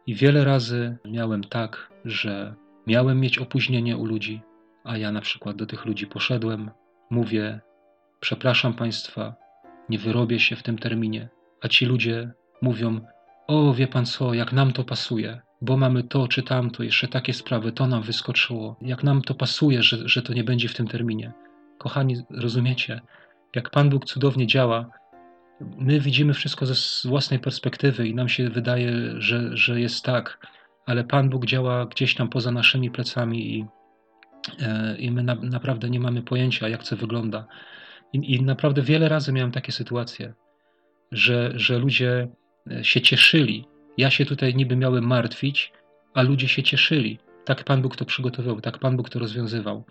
I 0.08 0.16
wiele 0.16 0.46
razy 0.46 0.98
miałem 1.06 1.44
tak, 1.44 1.90
że 2.06 2.56
miałem 2.88 3.20
mieć 3.20 3.38
opóźnienie 3.38 3.98
u 3.98 4.06
ludzi, 4.06 4.42
a 4.84 4.98
ja 4.98 5.12
na 5.12 5.22
przykład 5.22 5.56
do 5.56 5.66
tych 5.66 5.86
ludzi 5.86 6.08
poszedłem, 6.08 6.72
mówię: 7.10 7.60
Przepraszam 8.20 8.74
Państwa, 8.74 9.36
nie 9.90 9.98
wyrobię 9.98 10.40
się 10.40 10.56
w 10.56 10.64
tym 10.64 10.78
terminie. 10.78 11.30
A 11.62 11.68
ci 11.68 11.86
ludzie 11.86 12.32
mówią: 12.62 13.02
O, 13.48 13.74
wie 13.74 13.88
Pan 13.88 14.06
co, 14.06 14.34
jak 14.34 14.54
nam 14.54 14.74
to 14.74 14.84
pasuje, 14.84 15.42
bo 15.64 15.78
mamy 15.78 16.04
to 16.04 16.28
czy 16.28 16.44
tamto, 16.44 16.84
jeszcze 16.84 17.08
takie 17.08 17.34
sprawy, 17.34 17.72
to 17.72 17.88
nam 17.88 18.02
wyskoczyło. 18.02 18.76
Jak 18.82 19.04
nam 19.04 19.22
to 19.22 19.36
pasuje, 19.36 19.84
że, 19.84 20.10
że 20.10 20.22
to 20.22 20.34
nie 20.34 20.44
będzie 20.44 20.68
w 20.68 20.74
tym 20.74 20.88
terminie. 20.88 21.32
Kochani, 21.78 22.16
rozumiecie? 22.30 23.02
Jak 23.56 23.70
Pan 23.70 23.90
Bóg 23.90 24.06
cudownie 24.06 24.48
działa, 24.48 24.90
my 25.78 26.00
widzimy 26.00 26.34
wszystko 26.34 26.66
ze 26.66 27.10
własnej 27.10 27.40
perspektywy 27.40 28.08
i 28.08 28.16
nam 28.16 28.30
się 28.30 28.50
wydaje, 28.50 28.92
że, 29.22 29.58
że 29.58 29.82
jest 29.82 30.06
tak, 30.06 30.48
ale 30.86 31.04
Pan 31.04 31.30
Bóg 31.30 31.46
działa 31.46 31.86
gdzieś 31.86 32.16
tam 32.16 32.30
poza 32.30 32.52
naszymi 32.52 32.92
plecami 32.92 33.58
i, 33.58 33.66
e, 34.62 34.98
i 34.98 35.12
my 35.12 35.24
na, 35.24 35.36
naprawdę 35.36 35.90
nie 35.90 36.00
mamy 36.00 36.22
pojęcia, 36.22 36.70
jak 36.70 36.84
to 36.84 36.96
wygląda. 36.96 37.48
I, 38.14 38.36
I, 38.36 38.42
naprawdę 38.42 38.82
wiele 38.82 39.10
razy 39.10 39.34
miałem 39.34 39.52
takie 39.52 39.72
sytuacje, 39.72 40.34
że, 41.12 41.52
że 41.56 41.78
ludzie 41.80 42.28
e, 42.72 42.84
się 42.84 43.02
cieszyli. 43.02 43.73
Ja 43.98 44.10
się 44.10 44.26
tutaj 44.26 44.56
niby 44.56 44.76
miałem 44.76 45.08
martwić, 45.08 45.72
a 46.14 46.22
ludzie 46.22 46.48
się 46.48 46.64
cieszyli. 46.64 47.20
Tak 47.46 47.64
Pan 47.64 47.82
Bóg 47.82 47.96
to 47.96 48.06
przygotowywał, 48.06 48.62
tak 48.62 48.80
Pan 48.80 48.98
Bóg 48.98 49.10
to 49.10 49.20
rozwiązywał. 49.20 49.84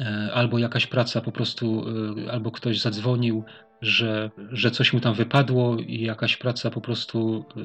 E, 0.00 0.30
albo 0.34 0.58
jakaś 0.58 0.86
praca 0.86 1.20
po 1.20 1.32
prostu, 1.32 1.84
albo 2.30 2.50
ktoś 2.50 2.80
zadzwonił, 2.80 3.44
że, 3.82 4.30
że 4.50 4.70
coś 4.70 4.92
mu 4.92 5.00
tam 5.00 5.14
wypadło 5.14 5.76
i 5.78 6.00
jakaś 6.00 6.36
praca 6.36 6.70
po 6.70 6.80
prostu, 6.80 7.44
y, 7.56 7.60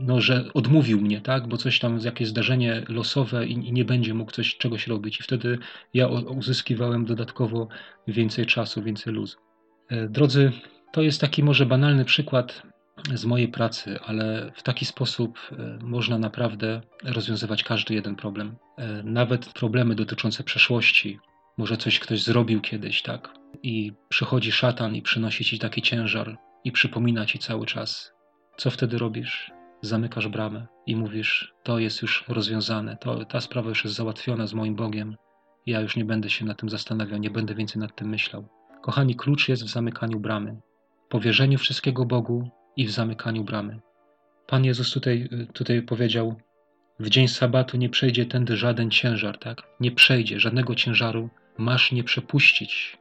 no, 0.00 0.20
że 0.20 0.44
odmówił 0.54 1.00
mnie, 1.00 1.20
tak, 1.20 1.48
bo 1.48 1.56
coś 1.56 1.78
tam, 1.78 1.98
jakieś 1.98 2.28
zdarzenie 2.28 2.82
losowe 2.88 3.46
i, 3.46 3.52
i 3.52 3.72
nie 3.72 3.84
będzie 3.84 4.14
mógł 4.14 4.32
coś, 4.32 4.56
czegoś 4.56 4.86
robić. 4.86 5.20
I 5.20 5.22
wtedy 5.22 5.58
ja 5.94 6.08
uzyskiwałem 6.08 7.04
dodatkowo 7.04 7.68
więcej 8.08 8.46
czasu, 8.46 8.82
więcej 8.82 9.12
luzu. 9.12 9.38
E, 9.88 10.08
drodzy, 10.08 10.52
to 10.92 11.02
jest 11.02 11.20
taki 11.20 11.42
może 11.42 11.66
banalny 11.66 12.04
przykład 12.04 12.62
z 13.14 13.24
mojej 13.24 13.48
pracy, 13.48 13.98
ale 14.06 14.52
w 14.54 14.62
taki 14.62 14.84
sposób 14.84 15.38
e, 15.52 15.78
można 15.82 16.18
naprawdę 16.18 16.80
rozwiązywać 17.04 17.62
każdy 17.62 17.94
jeden 17.94 18.16
problem. 18.16 18.56
E, 18.76 19.02
nawet 19.02 19.52
problemy 19.52 19.94
dotyczące 19.94 20.44
przeszłości, 20.44 21.18
może 21.58 21.76
coś 21.76 21.98
ktoś 21.98 22.22
zrobił 22.22 22.60
kiedyś, 22.60 23.02
tak? 23.02 23.34
I 23.62 23.92
przychodzi 24.08 24.52
szatan 24.52 24.94
i 24.94 25.02
przynosi 25.02 25.44
ci 25.44 25.58
taki 25.58 25.82
ciężar 25.82 26.38
i 26.64 26.72
przypomina 26.72 27.26
ci 27.26 27.38
cały 27.38 27.66
czas. 27.66 28.12
Co 28.56 28.70
wtedy 28.70 28.98
robisz? 28.98 29.50
Zamykasz 29.82 30.28
bramę 30.28 30.66
i 30.86 30.96
mówisz: 30.96 31.54
To 31.62 31.78
jest 31.78 32.02
już 32.02 32.24
rozwiązane, 32.28 32.96
to, 32.96 33.24
ta 33.24 33.40
sprawa 33.40 33.68
już 33.68 33.84
jest 33.84 33.96
załatwiona 33.96 34.46
z 34.46 34.54
moim 34.54 34.74
Bogiem. 34.74 35.16
Ja 35.66 35.80
już 35.80 35.96
nie 35.96 36.04
będę 36.04 36.30
się 36.30 36.44
nad 36.44 36.58
tym 36.60 36.68
zastanawiał, 36.68 37.18
nie 37.18 37.30
będę 37.30 37.54
więcej 37.54 37.80
nad 37.80 37.96
tym 37.96 38.08
myślał. 38.08 38.48
Kochani, 38.82 39.16
klucz 39.16 39.48
jest 39.48 39.64
w 39.64 39.68
zamykaniu 39.68 40.20
bramy, 40.20 40.60
powierzeniu 41.08 41.58
wszystkiego 41.58 42.04
Bogu 42.04 42.50
i 42.76 42.86
w 42.86 42.90
zamykaniu 42.90 43.44
bramy. 43.44 43.80
Pan 44.46 44.64
Jezus 44.64 44.92
tutaj, 44.92 45.28
tutaj 45.52 45.82
powiedział: 45.82 46.36
w 47.00 47.08
dzień 47.08 47.28
sabatu 47.28 47.76
nie 47.76 47.88
przejdzie 47.88 48.26
tędy 48.26 48.56
żaden 48.56 48.90
ciężar, 48.90 49.38
tak? 49.38 49.62
Nie 49.80 49.92
przejdzie, 49.92 50.40
żadnego 50.40 50.74
ciężaru 50.74 51.28
masz 51.58 51.92
nie 51.92 52.04
przepuścić, 52.04 52.98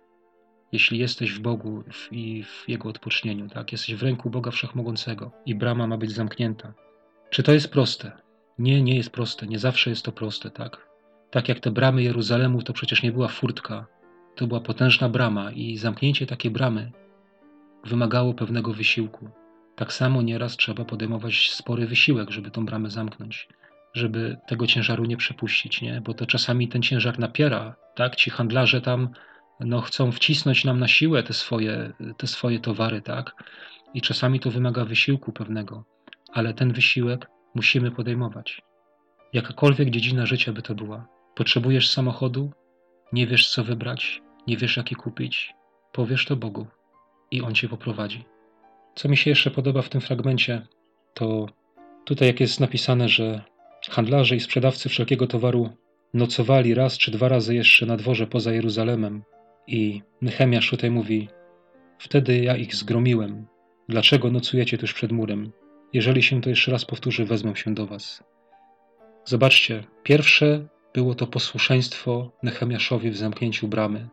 jeśli 0.72 1.00
jesteś 1.00 1.32
w 1.32 1.40
Bogu 1.40 1.84
i 2.12 2.44
w 2.44 2.70
Jego 2.70 2.90
odpocznieniu, 2.90 3.50
tak? 3.50 3.72
Jesteś 3.72 3.96
w 3.96 4.04
ręku 4.04 4.30
Boga 4.30 4.52
Wszechmogącego 4.52 5.32
i 5.46 5.56
brama 5.56 5.88
ma 5.88 5.98
być 5.98 6.12
zamknięta. 6.12 6.74
Czy 7.30 7.44
to 7.44 7.54
jest 7.54 7.72
proste? 7.72 8.12
Nie, 8.60 8.82
nie 8.82 8.96
jest 8.96 9.10
proste. 9.10 9.48
Nie 9.48 9.60
zawsze 9.60 9.90
jest 9.90 10.06
to 10.06 10.12
proste, 10.12 10.52
tak? 10.52 10.88
Tak 11.32 11.50
jak 11.50 11.60
te 11.60 11.72
bramy 11.72 12.04
Jeruzalemu, 12.04 12.62
to 12.62 12.74
przecież 12.74 13.04
nie 13.04 13.12
była 13.12 13.28
furtka, 13.28 13.86
to 14.36 14.48
była 14.48 14.60
potężna 14.60 15.10
brama 15.10 15.52
i 15.52 15.78
zamknięcie 15.78 16.26
takiej 16.26 16.52
bramy 16.52 16.92
wymagało 17.86 18.34
pewnego 18.34 18.74
wysiłku. 18.74 19.30
Tak 19.76 19.94
samo 19.94 20.22
nieraz 20.22 20.58
trzeba 20.58 20.86
podejmować 20.86 21.52
spory 21.52 21.88
wysiłek, 21.88 22.32
żeby 22.32 22.52
tą 22.52 22.66
bramę 22.66 22.90
zamknąć, 22.90 23.48
żeby 23.94 24.38
tego 24.48 24.68
ciężaru 24.68 25.06
nie 25.06 25.18
przepuścić, 25.18 25.82
nie? 25.82 26.02
Bo 26.02 26.14
to 26.14 26.26
czasami 26.26 26.68
ten 26.68 26.82
ciężar 26.82 27.20
napiera, 27.20 27.76
tak? 27.96 28.16
Ci 28.16 28.30
handlarze 28.30 28.82
tam 28.82 29.10
no, 29.60 29.82
chcą 29.82 30.12
wcisnąć 30.12 30.66
nam 30.66 30.80
na 30.80 30.88
siłę 30.88 31.24
te 31.24 31.34
swoje, 31.34 31.94
te 32.18 32.28
swoje 32.28 32.60
towary, 32.60 33.02
tak? 33.02 33.44
I 33.94 34.02
czasami 34.02 34.40
to 34.40 34.52
wymaga 34.52 34.86
wysiłku 34.86 35.32
pewnego, 35.32 35.86
ale 36.34 36.54
ten 36.54 36.74
wysiłek 36.74 37.28
musimy 37.56 37.92
podejmować. 37.92 38.62
Jakakolwiek 39.34 39.90
dziedzina 39.90 40.26
życia 40.26 40.54
by 40.54 40.62
to 40.62 40.76
była. 40.76 41.08
Potrzebujesz 41.36 41.90
samochodu, 41.90 42.52
nie 43.14 43.28
wiesz 43.28 43.50
co 43.50 43.64
wybrać, 43.64 44.22
nie 44.48 44.58
wiesz 44.58 44.78
jaki 44.78 44.96
kupić, 44.96 45.54
powiesz 45.92 46.26
to 46.26 46.36
Bogu 46.36 46.68
i 47.32 47.42
On 47.42 47.56
cię 47.56 47.70
poprowadzi. 47.70 48.33
Co 48.96 49.10
mi 49.10 49.18
się 49.18 49.30
jeszcze 49.30 49.52
podoba 49.52 49.82
w 49.82 49.90
tym 49.90 50.02
fragmencie, 50.02 50.68
to 51.14 51.46
tutaj 52.06 52.28
jak 52.28 52.40
jest 52.40 52.60
napisane, 52.60 53.10
że 53.10 53.42
handlarze 53.90 54.36
i 54.36 54.40
sprzedawcy 54.40 54.90
wszelkiego 54.90 55.28
towaru 55.28 55.70
nocowali 56.14 56.74
raz 56.74 56.98
czy 56.98 57.12
dwa 57.12 57.28
razy 57.28 57.56
jeszcze 57.56 57.86
na 57.86 57.98
dworze 57.98 58.28
poza 58.28 58.54
Jeruzalemem 58.54 59.24
i 59.68 60.02
Nehemiasz 60.22 60.70
tutaj 60.70 60.92
mówi 60.92 61.30
Wtedy 62.00 62.44
ja 62.44 62.58
ich 62.58 62.76
zgromiłem. 62.76 63.46
Dlaczego 63.90 64.32
nocujecie 64.32 64.78
tuż 64.78 64.94
przed 64.94 65.12
murem? 65.12 65.52
Jeżeli 65.94 66.24
się 66.24 66.42
to 66.42 66.50
jeszcze 66.50 66.72
raz 66.72 66.86
powtórzy, 66.86 67.26
wezmę 67.26 67.56
się 67.56 67.74
do 67.74 67.86
was. 67.86 68.24
Zobaczcie, 69.26 69.84
pierwsze 70.04 70.68
było 70.94 71.16
to 71.16 71.28
posłuszeństwo 71.28 72.32
Nehemiaszowi 72.44 73.12
w 73.12 73.18
zamknięciu 73.18 73.68
bramy 73.68 74.10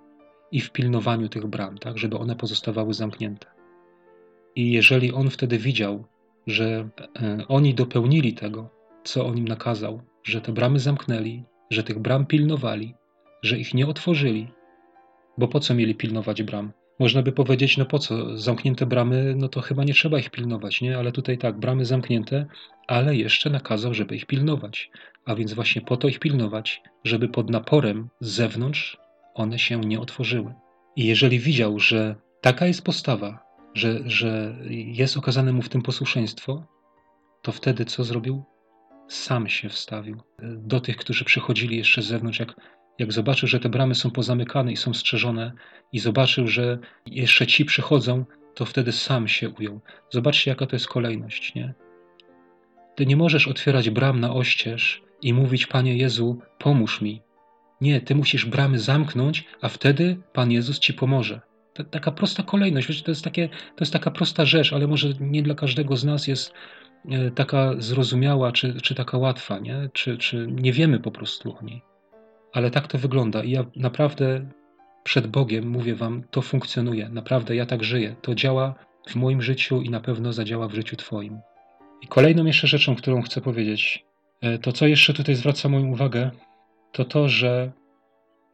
i 0.52 0.60
w 0.60 0.70
pilnowaniu 0.70 1.28
tych 1.28 1.46
bram, 1.46 1.78
tak, 1.78 1.98
żeby 1.98 2.18
one 2.18 2.36
pozostawały 2.36 2.94
zamknięte. 2.94 3.59
I 4.56 4.72
jeżeli 4.72 5.12
on 5.12 5.30
wtedy 5.30 5.58
widział, 5.58 6.04
że 6.46 6.88
e, 7.22 7.44
oni 7.48 7.74
dopełnili 7.74 8.34
tego, 8.34 8.70
co 9.04 9.26
on 9.26 9.38
im 9.38 9.48
nakazał, 9.48 10.02
że 10.22 10.40
te 10.40 10.52
bramy 10.52 10.78
zamknęli, 10.78 11.44
że 11.70 11.82
tych 11.82 11.98
bram 11.98 12.26
pilnowali, 12.26 12.94
że 13.42 13.58
ich 13.58 13.74
nie 13.74 13.86
otworzyli, 13.86 14.48
bo 15.38 15.48
po 15.48 15.60
co 15.60 15.74
mieli 15.74 15.94
pilnować 15.94 16.42
bram? 16.42 16.72
Można 16.98 17.22
by 17.22 17.32
powiedzieć, 17.32 17.76
no 17.76 17.84
po 17.84 17.98
co, 17.98 18.36
zamknięte 18.36 18.86
bramy, 18.86 19.34
no 19.36 19.48
to 19.48 19.60
chyba 19.60 19.84
nie 19.84 19.94
trzeba 19.94 20.18
ich 20.18 20.30
pilnować, 20.30 20.80
nie? 20.80 20.98
Ale 20.98 21.12
tutaj 21.12 21.38
tak, 21.38 21.58
bramy 21.58 21.84
zamknięte, 21.84 22.46
ale 22.86 23.16
jeszcze 23.16 23.50
nakazał, 23.50 23.94
żeby 23.94 24.16
ich 24.16 24.26
pilnować. 24.26 24.90
A 25.24 25.34
więc 25.34 25.52
właśnie 25.52 25.82
po 25.82 25.96
to 25.96 26.08
ich 26.08 26.18
pilnować, 26.18 26.82
żeby 27.04 27.28
pod 27.28 27.50
naporem 27.50 28.08
z 28.20 28.30
zewnątrz 28.30 28.98
one 29.34 29.58
się 29.58 29.80
nie 29.80 30.00
otworzyły. 30.00 30.54
I 30.96 31.06
jeżeli 31.06 31.38
widział, 31.38 31.78
że 31.78 32.16
taka 32.40 32.66
jest 32.66 32.84
postawa, 32.84 33.49
że, 33.74 34.00
że 34.04 34.56
jest 34.70 35.16
okazane 35.16 35.52
mu 35.52 35.62
w 35.62 35.68
tym 35.68 35.82
posłuszeństwo, 35.82 36.66
to 37.42 37.52
wtedy 37.52 37.84
co 37.84 38.04
zrobił? 38.04 38.44
Sam 39.08 39.48
się 39.48 39.68
wstawił 39.68 40.20
do 40.42 40.80
tych, 40.80 40.96
którzy 40.96 41.24
przychodzili 41.24 41.76
jeszcze 41.76 42.02
z 42.02 42.06
zewnątrz, 42.06 42.40
jak 42.40 42.54
jak 43.00 43.12
zobaczył, 43.12 43.48
że 43.48 43.60
te 43.60 43.68
bramy 43.68 43.94
są 43.94 44.10
pozamykane 44.10 44.72
i 44.72 44.76
są 44.76 44.94
strzeżone, 44.94 45.52
i 45.92 45.98
zobaczył, 45.98 46.46
że 46.46 46.78
jeszcze 47.06 47.46
ci 47.46 47.64
przychodzą, 47.64 48.24
to 48.54 48.64
wtedy 48.64 48.92
sam 48.92 49.28
się 49.28 49.50
ujął. 49.50 49.80
Zobaczcie, 50.10 50.50
jaka 50.50 50.66
to 50.66 50.76
jest 50.76 50.88
kolejność, 50.88 51.54
nie? 51.54 51.74
Ty 52.94 53.06
nie 53.06 53.16
możesz 53.16 53.48
otwierać 53.48 53.90
bram 53.90 54.20
na 54.20 54.32
oścież 54.32 55.02
i 55.22 55.34
mówić, 55.34 55.66
Panie 55.66 55.96
Jezu, 55.96 56.38
pomóż 56.58 57.00
mi. 57.00 57.22
Nie, 57.80 58.00
ty 58.00 58.14
musisz 58.14 58.46
bramy 58.46 58.78
zamknąć, 58.78 59.44
a 59.60 59.68
wtedy 59.68 60.16
Pan 60.32 60.50
Jezus 60.50 60.78
ci 60.78 60.94
pomoże. 60.94 61.40
Taka 61.84 62.12
prosta 62.12 62.42
kolejność, 62.42 62.88
wiecie, 62.88 63.04
to 63.04 63.10
jest, 63.10 63.24
takie, 63.24 63.48
to 63.48 63.80
jest 63.80 63.92
taka 63.92 64.10
prosta 64.10 64.44
rzecz, 64.44 64.72
ale 64.72 64.86
może 64.86 65.08
nie 65.20 65.42
dla 65.42 65.54
każdego 65.54 65.96
z 65.96 66.04
nas 66.04 66.26
jest 66.26 66.52
e, 67.10 67.30
taka 67.30 67.74
zrozumiała, 67.78 68.52
czy, 68.52 68.80
czy 68.80 68.94
taka 68.94 69.18
łatwa, 69.18 69.58
nie? 69.58 69.88
Czy, 69.92 70.18
czy 70.18 70.46
nie 70.50 70.72
wiemy 70.72 71.00
po 71.00 71.10
prostu 71.10 71.56
o 71.56 71.64
niej. 71.64 71.82
Ale 72.52 72.70
tak 72.70 72.86
to 72.86 72.98
wygląda 72.98 73.42
i 73.42 73.50
ja 73.50 73.64
naprawdę 73.76 74.46
przed 75.04 75.26
Bogiem 75.26 75.68
mówię 75.68 75.94
Wam, 75.94 76.22
to 76.30 76.42
funkcjonuje. 76.42 77.08
Naprawdę 77.08 77.56
ja 77.56 77.66
tak 77.66 77.84
żyję. 77.84 78.16
To 78.22 78.34
działa 78.34 78.74
w 79.08 79.16
moim 79.16 79.42
życiu 79.42 79.82
i 79.82 79.90
na 79.90 80.00
pewno 80.00 80.32
zadziała 80.32 80.68
w 80.68 80.74
życiu 80.74 80.96
Twoim. 80.96 81.40
I 82.02 82.06
kolejną 82.06 82.44
jeszcze 82.44 82.66
rzeczą, 82.66 82.96
którą 82.96 83.22
chcę 83.22 83.40
powiedzieć, 83.40 84.04
e, 84.40 84.58
to 84.58 84.72
co 84.72 84.86
jeszcze 84.86 85.14
tutaj 85.14 85.34
zwraca 85.34 85.68
moją 85.68 85.86
uwagę, 85.86 86.30
to 86.92 87.04
to, 87.04 87.28
że 87.28 87.72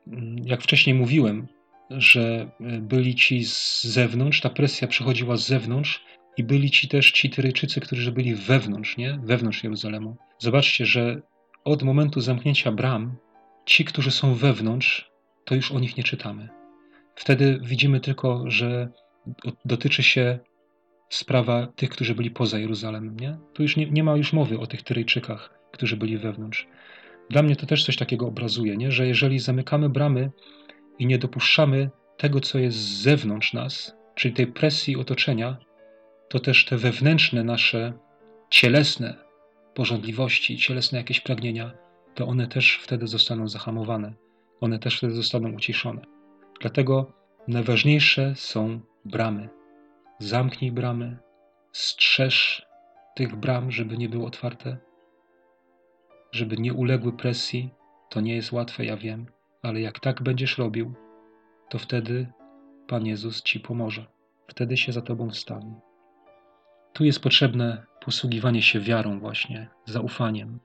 mm, 0.06 0.36
jak 0.44 0.62
wcześniej 0.62 0.94
mówiłem, 0.94 1.46
że 1.90 2.50
e, 2.60 2.78
byli 2.80 3.14
ci 3.14 3.44
z 3.44 3.84
zewnątrz, 3.84 4.40
ta 4.40 4.50
presja 4.50 4.88
przychodziła 4.88 5.36
z 5.36 5.46
zewnątrz 5.46 6.04
i 6.36 6.44
byli 6.44 6.70
ci 6.70 6.88
też 6.88 7.12
ci 7.12 7.30
Tyryjczycy, 7.30 7.80
którzy 7.80 8.12
byli 8.12 8.34
wewnątrz, 8.34 8.96
nie? 8.96 9.20
Wewnątrz 9.24 9.64
Jeruzalemu. 9.64 10.16
Zobaczcie, 10.38 10.86
że 10.86 11.22
od 11.64 11.82
momentu 11.82 12.20
zamknięcia 12.20 12.72
bram 12.72 13.16
Ci, 13.66 13.84
którzy 13.84 14.10
są 14.10 14.34
wewnątrz, 14.34 15.10
to 15.44 15.54
już 15.54 15.72
o 15.72 15.78
nich 15.78 15.96
nie 15.96 16.04
czytamy. 16.04 16.48
Wtedy 17.14 17.60
widzimy 17.62 18.00
tylko, 18.00 18.50
że 18.50 18.88
dotyczy 19.64 20.02
się 20.02 20.38
sprawa 21.08 21.66
tych, 21.66 21.90
którzy 21.90 22.14
byli 22.14 22.30
poza 22.30 22.58
Jeruzalemem. 22.58 23.20
Nie? 23.20 23.38
Tu 23.54 23.62
już 23.62 23.76
nie, 23.76 23.90
nie 23.90 24.04
ma 24.04 24.16
już 24.16 24.32
mowy 24.32 24.58
o 24.58 24.66
tych 24.66 24.82
Tyryjczykach, 24.82 25.58
którzy 25.72 25.96
byli 25.96 26.18
wewnątrz. 26.18 26.66
Dla 27.30 27.42
mnie 27.42 27.56
to 27.56 27.66
też 27.66 27.84
coś 27.84 27.96
takiego 27.96 28.26
obrazuje, 28.26 28.76
nie? 28.76 28.92
że 28.92 29.06
jeżeli 29.06 29.38
zamykamy 29.38 29.88
bramy 29.88 30.30
i 30.98 31.06
nie 31.06 31.18
dopuszczamy 31.18 31.90
tego, 32.16 32.40
co 32.40 32.58
jest 32.58 32.76
z 32.76 33.02
zewnątrz 33.02 33.52
nas, 33.52 33.96
czyli 34.14 34.34
tej 34.34 34.46
presji 34.46 34.96
otoczenia, 34.96 35.56
to 36.28 36.38
też 36.38 36.64
te 36.64 36.76
wewnętrzne 36.76 37.44
nasze 37.44 37.92
cielesne 38.50 39.14
porządliwości, 39.74 40.58
cielesne 40.58 40.98
jakieś 40.98 41.20
pragnienia 41.20 41.72
to 42.14 42.26
one 42.26 42.46
też 42.46 42.78
wtedy 42.82 43.06
zostaną 43.06 43.48
zahamowane, 43.48 44.14
one 44.60 44.78
też 44.78 44.96
wtedy 44.98 45.14
zostaną 45.14 45.52
uciszone. 45.52 46.02
Dlatego 46.60 47.12
najważniejsze 47.48 48.34
są 48.36 48.80
bramy. 49.04 49.48
Zamknij 50.18 50.72
bramy, 50.72 51.18
strzeż 51.72 52.66
tych 53.14 53.36
bram, 53.36 53.70
żeby 53.70 53.98
nie 53.98 54.08
były 54.08 54.26
otwarte, 54.26 54.76
żeby 56.32 56.56
nie 56.56 56.74
uległy 56.74 57.12
presji. 57.12 57.70
To 58.10 58.20
nie 58.20 58.36
jest 58.36 58.52
łatwe, 58.52 58.84
ja 58.84 58.96
wiem, 58.96 59.26
ale 59.66 59.80
jak 59.80 60.00
tak 60.00 60.22
będziesz 60.22 60.58
robił, 60.58 60.94
to 61.68 61.78
wtedy 61.78 62.26
Pan 62.88 63.06
Jezus 63.06 63.42
ci 63.42 63.60
pomoże. 63.60 64.06
Wtedy 64.48 64.76
się 64.76 64.92
za 64.92 65.02
tobą 65.02 65.30
wstawi. 65.30 65.74
Tu 66.92 67.04
jest 67.04 67.22
potrzebne 67.22 67.86
posługiwanie 68.04 68.62
się 68.62 68.80
wiarą, 68.80 69.20
właśnie, 69.20 69.68
zaufaniem, 69.84 70.60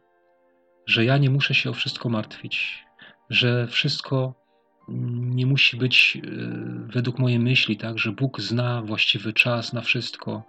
że 0.85 1.05
ja 1.05 1.17
nie 1.17 1.29
muszę 1.29 1.53
się 1.53 1.69
o 1.69 1.73
wszystko 1.73 2.09
martwić, 2.09 2.85
że 3.29 3.67
wszystko 3.67 4.33
nie 5.11 5.45
musi 5.45 5.77
być 5.77 6.17
e, 6.17 6.29
według 6.87 7.19
mojej 7.19 7.39
myśli, 7.39 7.77
tak, 7.77 7.99
że 7.99 8.11
Bóg 8.11 8.41
zna 8.41 8.81
właściwy 8.81 9.33
czas 9.33 9.73
na 9.73 9.81
wszystko, 9.81 10.43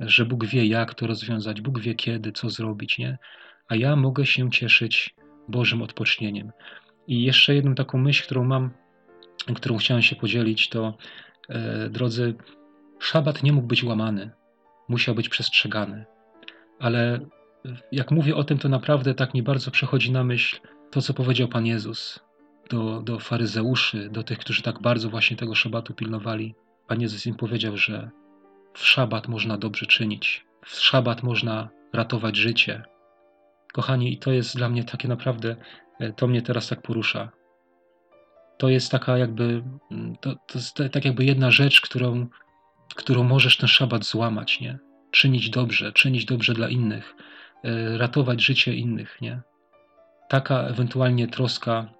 że 0.00 0.24
Bóg 0.24 0.46
wie, 0.46 0.66
jak 0.66 0.94
to 0.94 1.06
rozwiązać, 1.06 1.60
Bóg 1.60 1.80
wie 1.80 1.94
kiedy, 1.94 2.32
co 2.32 2.50
zrobić, 2.50 2.98
nie? 2.98 3.18
A 3.68 3.76
ja 3.76 3.96
mogę 3.96 4.26
się 4.26 4.50
cieszyć 4.50 5.14
Bożym 5.48 5.82
odpocznieniem. 5.82 6.52
I 7.08 7.22
jeszcze 7.22 7.54
jedną 7.54 7.74
taką 7.74 7.98
myśl, 7.98 8.24
którą 8.24 8.44
mam, 8.44 8.70
którą 9.54 9.76
chciałem 9.76 10.02
się 10.02 10.16
podzielić, 10.16 10.68
to 10.68 10.94
e, 11.48 11.88
drodzy, 11.90 12.34
szabat 12.98 13.42
nie 13.42 13.52
mógł 13.52 13.66
być 13.66 13.84
łamany, 13.84 14.30
musiał 14.88 15.14
być 15.14 15.28
przestrzegany. 15.28 16.04
Ale 16.78 17.20
jak 17.92 18.10
mówię 18.10 18.36
o 18.36 18.44
tym, 18.44 18.58
to 18.58 18.68
naprawdę 18.68 19.14
tak 19.14 19.34
mi 19.34 19.42
bardzo 19.42 19.70
przechodzi 19.70 20.12
na 20.12 20.24
myśl 20.24 20.60
to, 20.90 21.02
co 21.02 21.14
powiedział 21.14 21.48
Pan 21.48 21.66
Jezus 21.66 22.20
do, 22.70 23.02
do 23.02 23.18
faryzeuszy, 23.18 24.08
do 24.08 24.22
tych, 24.22 24.38
którzy 24.38 24.62
tak 24.62 24.80
bardzo 24.80 25.10
właśnie 25.10 25.36
tego 25.36 25.54
szabatu 25.54 25.94
pilnowali. 25.94 26.54
Pan 26.86 27.00
Jezus 27.00 27.26
im 27.26 27.34
powiedział, 27.34 27.76
że 27.76 28.10
w 28.74 28.86
szabat 28.86 29.28
można 29.28 29.58
dobrze 29.58 29.86
czynić, 29.86 30.46
w 30.64 30.74
szabat 30.74 31.22
można 31.22 31.68
ratować 31.92 32.36
życie. 32.36 32.82
Kochani, 33.72 34.12
i 34.12 34.18
to 34.18 34.32
jest 34.32 34.56
dla 34.56 34.68
mnie 34.68 34.84
takie 34.84 35.08
naprawdę, 35.08 35.50
e, 35.50 35.56
to 36.16 36.26
mnie 36.26 36.42
teraz 36.42 36.68
tak 36.68 36.82
porusza. 36.82 37.30
To 38.58 38.68
jest 38.68 38.90
taka 38.90 39.18
jakby, 39.18 39.62
mm, 39.90 40.16
to, 40.16 40.34
to 40.34 40.58
jest 40.58 40.76
tak 40.92 41.04
jakby 41.04 41.24
jedna 41.24 41.50
rzecz, 41.50 41.80
którą, 41.80 42.26
którą 42.94 43.22
możesz 43.22 43.56
ten 43.56 43.68
szabat 43.68 44.04
złamać, 44.04 44.60
nie? 44.60 44.78
Czynić 45.10 45.50
dobrze, 45.50 45.92
czynić 45.92 46.24
dobrze 46.24 46.54
dla 46.54 46.68
innych, 46.68 47.14
e, 47.64 47.98
ratować 47.98 48.44
życie 48.44 48.74
innych, 48.74 49.18
nie? 49.20 49.40
Taka 50.28 50.62
ewentualnie 50.62 51.28
troska 51.28 51.92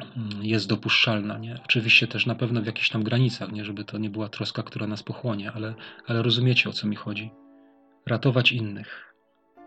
mm, 0.00 0.44
jest 0.44 0.68
dopuszczalna, 0.68 1.38
nie? 1.38 1.60
Oczywiście 1.64 2.06
też 2.06 2.26
na 2.26 2.34
pewno 2.34 2.62
w 2.62 2.66
jakichś 2.66 2.90
tam 2.90 3.02
granicach, 3.02 3.52
nie? 3.52 3.64
Żeby 3.64 3.84
to 3.84 3.98
nie 3.98 4.10
była 4.10 4.28
troska, 4.28 4.62
która 4.62 4.86
nas 4.86 5.02
pochłonie, 5.02 5.52
ale, 5.52 5.74
ale 6.06 6.22
rozumiecie 6.22 6.70
o 6.70 6.72
co 6.72 6.86
mi 6.86 6.96
chodzi. 6.96 7.30
Ratować 8.06 8.52
innych. 8.52 9.14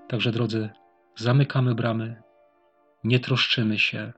Także 0.07 0.31
drodzy, 0.31 0.69
zamykamy 1.15 1.75
bramy, 1.75 2.24
nie 3.05 3.19
troszczymy 3.19 3.79
się, 3.79 4.13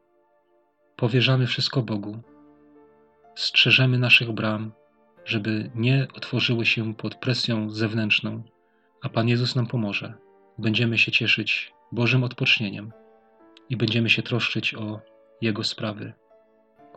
powierzamy 0.95 1.47
wszystko 1.47 1.81
Bogu, 1.81 2.19
strzeżemy 3.35 3.97
naszych 3.97 4.31
bram, 4.31 4.71
żeby 5.25 5.71
nie 5.75 6.07
otworzyły 6.13 6.65
się 6.65 6.95
pod 6.95 7.15
presją 7.15 7.69
zewnętrzną, 7.69 8.43
a 9.01 9.09
Pan 9.09 9.27
Jezus 9.27 9.55
nam 9.55 9.67
pomoże. 9.67 10.13
Będziemy 10.57 10.97
się 10.97 11.11
cieszyć 11.11 11.73
Bożym 11.91 12.23
odpocznieniem 12.23 12.91
i 13.69 13.77
będziemy 13.77 14.09
się 14.09 14.23
troszczyć 14.23 14.75
o 14.75 15.01
Jego 15.41 15.63
sprawy, 15.63 16.13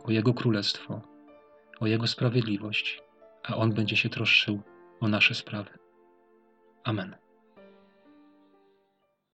o 0.03 0.11
Jego 0.11 0.33
królestwo, 0.33 1.01
o 1.79 1.87
Jego 1.87 2.07
sprawiedliwość, 2.07 3.01
a 3.43 3.55
On 3.55 3.73
będzie 3.73 3.97
się 3.97 4.09
troszczył 4.09 4.61
o 4.99 5.07
nasze 5.07 5.35
sprawy. 5.35 5.69
Amen. 6.83 7.15